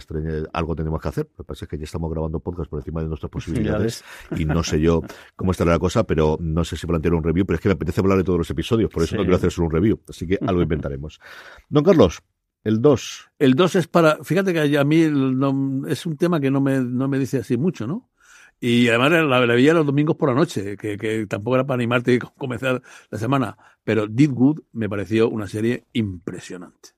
[0.53, 3.01] algo tenemos que hacer, lo que pasa es que ya estamos grabando podcast por encima
[3.01, 4.03] de nuestras posibilidades
[4.35, 5.01] y no sé yo
[5.35, 7.73] cómo estará la cosa, pero no sé si plantear un review, pero es que me
[7.73, 10.27] apetece hablar de todos los episodios, por eso no quiero hacer solo un review, así
[10.27, 11.19] que algo inventaremos.
[11.69, 12.21] Don Carlos,
[12.63, 13.29] el 2.
[13.39, 16.81] El 2 es para, fíjate que a mí no, es un tema que no me,
[16.81, 18.09] no me dice así mucho, ¿no?
[18.59, 21.75] Y además la, la, veía los domingos por la noche, que, que tampoco era para
[21.75, 23.57] animarte a comenzar la semana.
[23.83, 26.97] Pero Did Good me pareció una serie impresionante.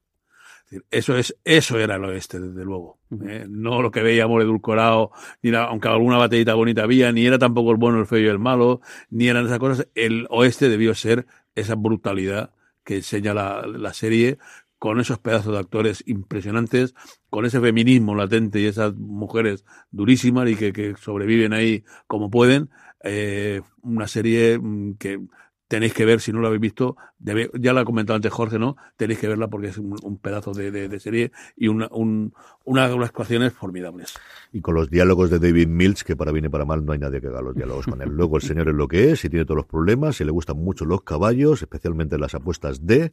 [0.91, 2.99] Eso es, eso era el oeste, desde luego.
[3.26, 3.45] ¿eh?
[3.49, 7.78] No lo que veíamos edulcorado, ni aunque alguna batallita bonita había, ni era tampoco el
[7.78, 9.88] bueno, el feo y el malo, ni eran esas cosas.
[9.95, 12.53] El oeste debió ser esa brutalidad
[12.84, 14.38] que enseña la, la serie,
[14.80, 16.96] con esos pedazos de actores impresionantes,
[17.30, 22.70] con ese feminismo latente y esas mujeres durísimas y que, sobreviven ahí como pueden,
[23.04, 25.20] eh, una serie mm, que
[25.68, 28.78] tenéis que ver, si no lo habéis visto, ya lo ha comentado antes Jorge, ¿no?
[28.95, 33.09] Tenéis que verla porque es un, pedazo de, serie y una, un, una de las
[33.09, 34.13] actuaciones formidables.
[34.53, 36.99] Y con los diálogos de David Mills, que para bien y para mal no hay
[36.99, 38.09] nadie que haga los diálogos con él.
[38.09, 40.57] Luego el señor es lo que es y tiene todos los problemas y le gustan
[40.57, 43.11] mucho los caballos, especialmente las apuestas de,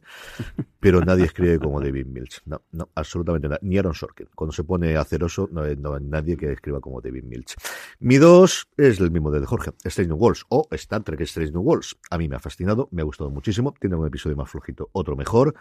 [0.79, 2.41] pero nadie escribe como David Mills.
[2.45, 3.59] No, no, absolutamente nada.
[3.61, 4.27] Ni Aaron Sorkin.
[4.35, 7.55] Cuando se pone aceroso, no hay, nadie que escriba como David Mills.
[7.99, 11.61] Mi dos es el mismo de Jorge, Strange New Worlds o Star Trek Strange New
[11.61, 11.97] Worlds.
[12.09, 13.73] A mí me ha fascinado, me ha gustado muchísimo.
[13.79, 15.55] Tiene un episodio más flojito, otro mejor.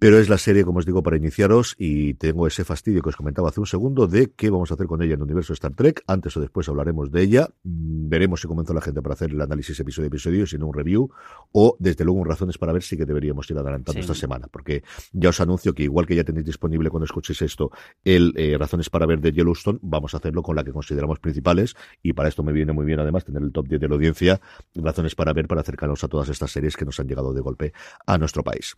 [0.00, 3.16] Pero es la serie, como os digo, para iniciaros y tengo ese fastidio que os
[3.16, 5.74] comentaba hace un segundo de qué vamos a hacer con ella en el universo Star
[5.74, 6.04] Trek.
[6.06, 7.48] Antes o después hablaremos de ella.
[7.64, 10.68] Mm, veremos si comenzó la gente para hacer el análisis episodio a episodio, si no
[10.68, 11.10] un review.
[11.50, 14.46] O, desde luego, razones para ver si que deberíamos ir adelantando esta semana.
[14.46, 17.72] Porque ya os anuncio que igual que ya tenéis disponible cuando escuchéis esto
[18.04, 21.74] el eh, razones para ver de Yellowstone, vamos a hacerlo con la que consideramos principales.
[22.04, 24.40] Y para esto me viene muy bien además tener el top 10 de la audiencia.
[24.76, 27.72] Razones para ver, para acercarnos a todas estas series que nos han llegado de golpe
[28.06, 28.76] a nuestro país.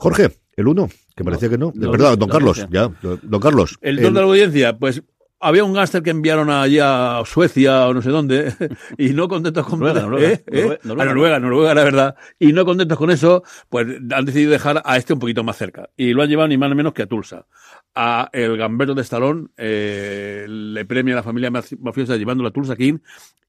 [0.00, 1.72] Jorge, el uno, que parecía que no.
[1.74, 2.90] De verdad, don Carlos, ya.
[3.22, 3.78] Don Carlos.
[3.82, 5.02] El, don de la audiencia, pues
[5.38, 8.54] había un gángster que enviaron allí a Suecia o no sé dónde
[8.98, 10.44] y no contentos con Noruega, Noruega, ¿eh?
[10.46, 10.78] ¿Eh?
[10.84, 14.96] Noruega, Noruega, Noruega, la verdad, y no contentos con eso, pues han decidido dejar a
[14.96, 17.06] este un poquito más cerca y lo han llevado ni más ni menos que a
[17.06, 17.46] Tulsa.
[17.94, 22.74] A el Gamberto de Stallone eh, le premia a la familia mafiosa llevándolo a Tulsa
[22.74, 23.00] King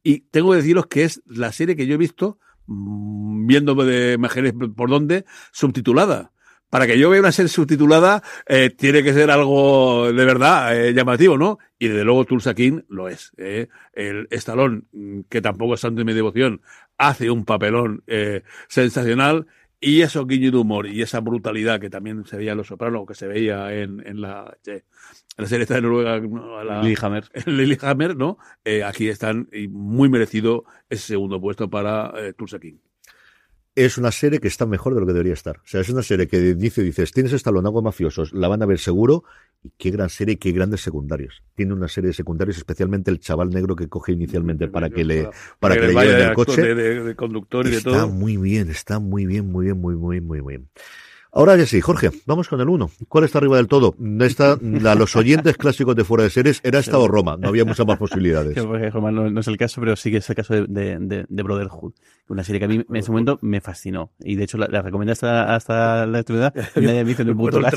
[0.04, 4.14] y tengo que deciros que es la serie que yo he visto mm, viendo de
[4.14, 5.24] imágenes por dónde
[5.54, 6.32] subtitulada
[6.72, 10.94] para que yo vea una serie subtitulada, eh, tiene que ser algo de verdad eh,
[10.94, 11.60] llamativo, ¿no?
[11.78, 13.34] Y desde luego Tulsa King lo es.
[13.38, 13.68] ¿eh?
[13.92, 16.62] El Estalón, mm, que tampoco es santo de mi devoción,
[16.98, 19.48] hace un papelón eh, sensacional.
[19.82, 23.06] Y eso guiño de humor y esa brutalidad que también se veía en Los Sopranos,
[23.08, 26.22] que se veía en, en la, serie esta de Noruega,
[26.64, 27.26] la, Lilyhammer.
[27.48, 28.38] Lilyhammer, ¿no?
[28.86, 32.76] Aquí están y muy merecido ese segundo puesto para Tulsa King
[33.76, 35.58] es una serie que está mejor de lo que debería estar.
[35.58, 38.66] O sea, es una serie que dice, dices, tienes esta algo mafiosos, la van a
[38.66, 39.24] ver seguro,
[39.64, 41.44] y qué gran serie, qué grandes secundarios.
[41.56, 45.30] Tiene una serie de secundarios, especialmente el chaval negro que coge inicialmente para que le,
[45.60, 46.76] para, que, le lleven el coche.
[46.76, 48.10] De, conductor y está de todo.
[48.10, 50.70] muy bien, está muy bien, muy bien, muy, muy, muy, bien.
[51.34, 52.92] Ahora ya sí, Jorge, vamos con el uno.
[53.08, 53.96] ¿Cuál está arriba del todo?
[54.20, 57.64] Está, la, los oyentes clásicos de fuera de series era esta o Roma, no había
[57.64, 58.58] muchas más posibilidades.
[58.94, 61.94] Roma no, es el caso, pero sí que es el caso de, de, de, Brotherhood,
[62.32, 64.12] una serie que a mí en ese momento me fascinó.
[64.20, 67.38] Y de hecho la, la recomendé hasta, hasta la actualidad y nadie me hizo un
[67.38, 67.60] puto.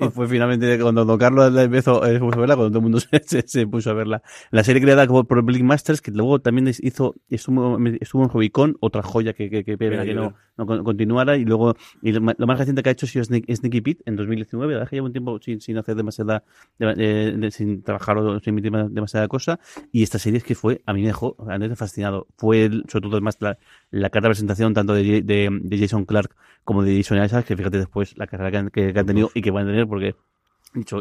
[0.00, 3.42] Y fue finalmente cuando Don Carlos empezó eh, a verla, cuando todo el mundo se,
[3.46, 4.22] se, puso a verla.
[4.50, 9.02] La serie creada por Blick Masters, que luego también hizo, estuvo, estuvo en Hobbycon, otra
[9.02, 12.82] joya que, que, que, que, que no, no continuara, y luego, y lo más reciente
[12.82, 15.38] que ha hecho ha sido Sneaky Pete en 2019, la verdad que lleva un tiempo
[15.40, 16.44] sin, sin hacer demasiada,
[16.78, 19.60] eh, sin trabajar o sin emitir demasiada cosa,
[19.92, 22.26] y esta serie es que fue, a mí me dejó realmente fascinado.
[22.36, 23.58] Fue, sobre todo, además, la,
[23.90, 27.56] la carta de presentación tanto de, de, de, Jason Clark como de Jason Isaacs, que
[27.56, 30.14] fíjate después la carrera que han, que, han tenido y que van a tener, porque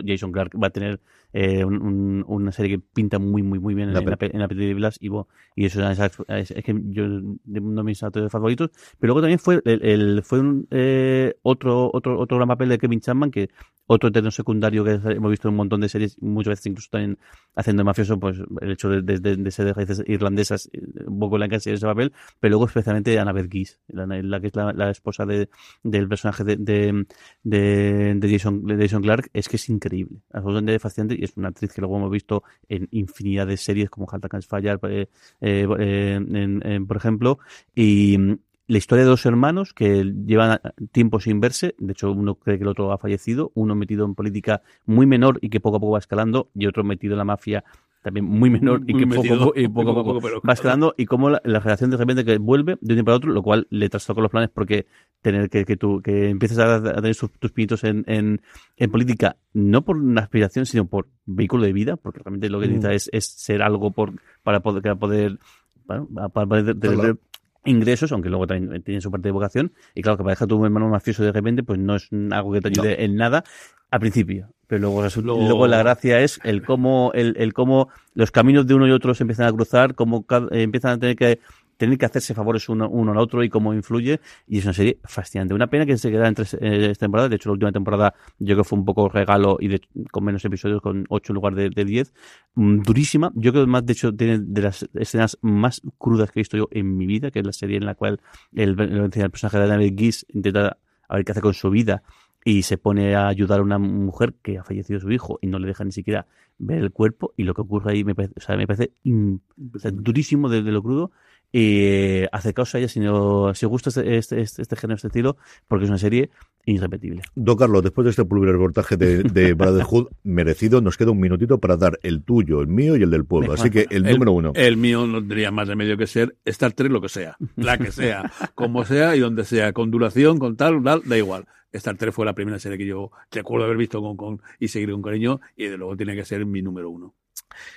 [0.05, 0.99] Jason Clark va a tener
[1.33, 4.17] eh, un, un, una serie que pinta muy, muy, muy bien en, la, en, la,
[4.19, 5.09] en la de Blas y,
[5.55, 8.69] y eso es, es, es, que yo uno de mis actores favoritos.
[8.99, 12.77] Pero luego también fue el, el fue un, eh, otro, otro, otro gran papel de
[12.77, 13.49] Kevin Chapman que
[13.85, 17.17] otro eterno secundario que hemos visto en un montón de series, muchas veces incluso también
[17.55, 20.69] haciendo mafioso, pues el hecho de, de, de, de ser de raíces irlandesas,
[21.05, 24.55] un poco la que ese papel, pero luego especialmente Annabeth Geese, la, la que es
[24.55, 25.49] la, la esposa de,
[25.83, 27.05] del personaje de, de,
[27.43, 31.81] de, de, Jason, de Jason Clark, es que es increíble, y es una actriz que
[31.81, 35.07] luego hemos visto en infinidad de series como Halta Cans Fallar, eh,
[35.41, 35.67] eh,
[36.15, 37.39] en, por ejemplo,
[37.75, 38.17] y,
[38.65, 40.59] la historia de dos hermanos que llevan
[40.93, 44.15] tiempo sin verse, de hecho uno cree que el otro ha fallecido, uno metido en
[44.15, 47.25] política muy menor y que poco a poco va escalando, y otro metido en la
[47.25, 47.65] mafia
[48.03, 51.59] también muy menor y que poco, y poco, poco, va escalando y como la, la,
[51.59, 54.29] relación de repente que vuelve de un tiempo para otro, lo cual le trastoca los
[54.29, 54.85] planes porque
[55.21, 58.41] tener que, que tú que empieces a, a tener sus, tus pinitos en, en,
[58.77, 62.67] en, política, no por una aspiración, sino por vehículo de vida, porque realmente lo que
[62.67, 62.95] necesita mm.
[62.95, 65.39] es, es ser algo por, para poder, para poder,
[65.85, 67.17] bueno, para poder tener,
[67.65, 69.71] ingresos, aunque luego también tiene su parte de vocación.
[69.95, 72.59] Y claro, que para dejar tu hermano mafioso de repente, pues no es algo que
[72.59, 73.03] te ayude no.
[73.03, 73.43] en nada
[73.89, 74.52] al principio.
[74.67, 78.73] Pero luego, luego, luego, la gracia es el cómo, el, el cómo los caminos de
[78.73, 81.39] uno y otro se empiezan a cruzar, cómo eh, empiezan a tener que
[81.77, 84.19] tener que hacerse favores uno, uno al otro y cómo influye.
[84.47, 85.53] Y es una serie fascinante.
[85.53, 87.29] Una pena que se queda en tres eh, temporadas.
[87.29, 90.23] De hecho, la última temporada yo creo que fue un poco regalo y de, con
[90.23, 92.13] menos episodios, con ocho en lugar de, de diez.
[92.55, 93.31] Mm, durísima.
[93.35, 96.57] Yo creo que más, de hecho, tiene de las escenas más crudas que he visto
[96.57, 98.21] yo en mi vida, que es la serie en la cual
[98.53, 100.77] el, el, el personaje de David Gies intenta
[101.09, 102.03] a ver qué hace con su vida
[102.45, 105.59] y se pone a ayudar a una mujer que ha fallecido su hijo y no
[105.59, 106.27] le deja ni siquiera
[106.57, 109.41] ver el cuerpo y lo que ocurre ahí me parece, o sea, me parece in,
[109.73, 111.11] o sea, durísimo de, de, lo crudo
[111.51, 115.07] y acercaos a ella si, no, si os gusta este, este, este, este, género, este
[115.07, 115.37] estilo,
[115.67, 116.31] porque es una serie
[116.65, 117.21] irrepetible.
[117.35, 121.59] Don Carlos, después de este público reportaje de, de Brotherhood merecido, nos queda un minutito
[121.59, 123.53] para dar el tuyo, el mío y el del pueblo.
[123.53, 124.51] Así que el, el número uno.
[124.55, 127.91] El mío no tendría más remedio que ser Star Trek, lo que sea, la que
[127.91, 131.45] sea, como sea y donde sea, con duración, con tal, tal, da igual.
[131.73, 134.91] Star Trek fue la primera serie que yo recuerdo haber visto con, con y seguir
[134.91, 137.13] con cariño y de luego tiene que ser mi número uno.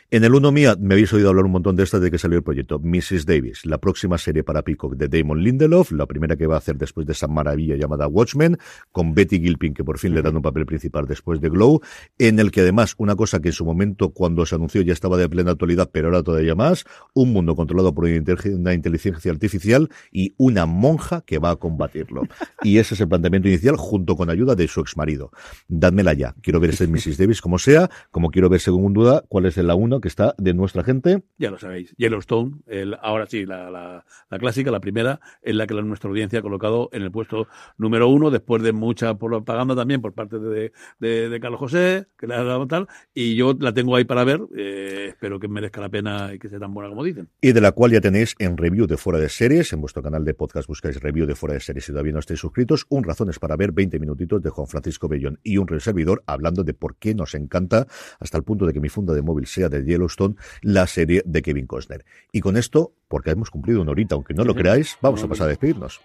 [0.08, 2.38] En el 1 mía me habéis oído hablar un montón de esta de que salió
[2.38, 3.26] el proyecto Mrs.
[3.26, 6.76] Davis, la próxima serie para Peacock de Damon Lindelof, la primera que va a hacer
[6.76, 8.56] después de esa maravilla llamada Watchmen,
[8.92, 11.80] con Betty Gilpin, que por fin le dan un papel principal después de Glow,
[12.18, 15.16] en el que además una cosa que en su momento cuando se anunció ya estaba
[15.16, 20.34] de plena actualidad, pero ahora todavía más, un mundo controlado por una inteligencia artificial y
[20.36, 22.22] una monja que va a combatirlo.
[22.62, 25.32] Y ese es el planteamiento inicial junto con ayuda de su ex marido.
[25.66, 26.36] Dádmela ya.
[26.42, 27.18] Quiero ver ese Mrs.
[27.18, 30.54] Davis como sea, como quiero ver según duda cuál es la 1 que está de
[30.54, 31.22] nuestra gente.
[31.38, 31.94] Ya lo sabéis.
[31.96, 36.40] Yellowstone, el, ahora sí, la, la, la, clásica, la primera, es la que nuestra audiencia
[36.40, 37.46] ha colocado en el puesto
[37.78, 42.26] número uno, después de mucha propaganda también por parte de, de, de Carlos José, que
[42.26, 45.80] le ha dado tal, y yo la tengo ahí para ver, eh, espero que merezca
[45.80, 47.28] la pena y que sea tan buena como dicen.
[47.40, 50.24] Y de la cual ya tenéis en review de Fuera de Series, en vuestro canal
[50.24, 53.38] de podcast buscáis review de Fuera de Series si todavía no estáis suscritos, un razones
[53.38, 57.14] para ver 20 minutitos de Juan Francisco Bellón y un servidor hablando de por qué
[57.14, 57.86] nos encanta,
[58.18, 61.42] hasta el punto de que mi funda de móvil sea de Yellowstone, la serie de
[61.42, 62.06] Kevin Costner.
[62.32, 65.46] Y con esto, porque hemos cumplido una horita, aunque no lo creáis, vamos a pasar
[65.46, 66.00] a despedirnos.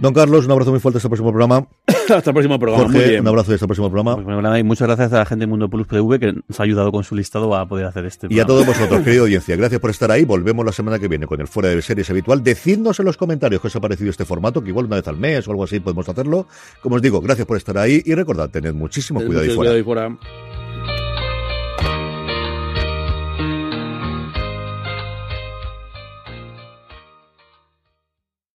[0.00, 1.66] Don Carlos, un abrazo muy fuerte hasta el próximo programa.
[1.86, 2.84] hasta el próximo programa.
[2.84, 4.58] Jorge, un abrazo y hasta el próximo programa.
[4.58, 7.04] Y muchas gracias a la gente de Mundo Plus TV que nos ha ayudado con
[7.04, 8.38] su listado a poder hacer este programa.
[8.38, 10.24] Y a todos vosotros, querida audiencia, gracias por estar ahí.
[10.24, 12.42] Volvemos la semana que viene con el Fuera de Series habitual.
[12.42, 15.18] Decidnos en los comentarios qué os ha parecido este formato, que igual una vez al
[15.18, 16.46] mes o algo así podemos hacerlo.
[16.80, 19.44] Como os digo, gracias por estar ahí y recordad, tened muchísimo cuidado,
[19.76, 20.16] y fuera.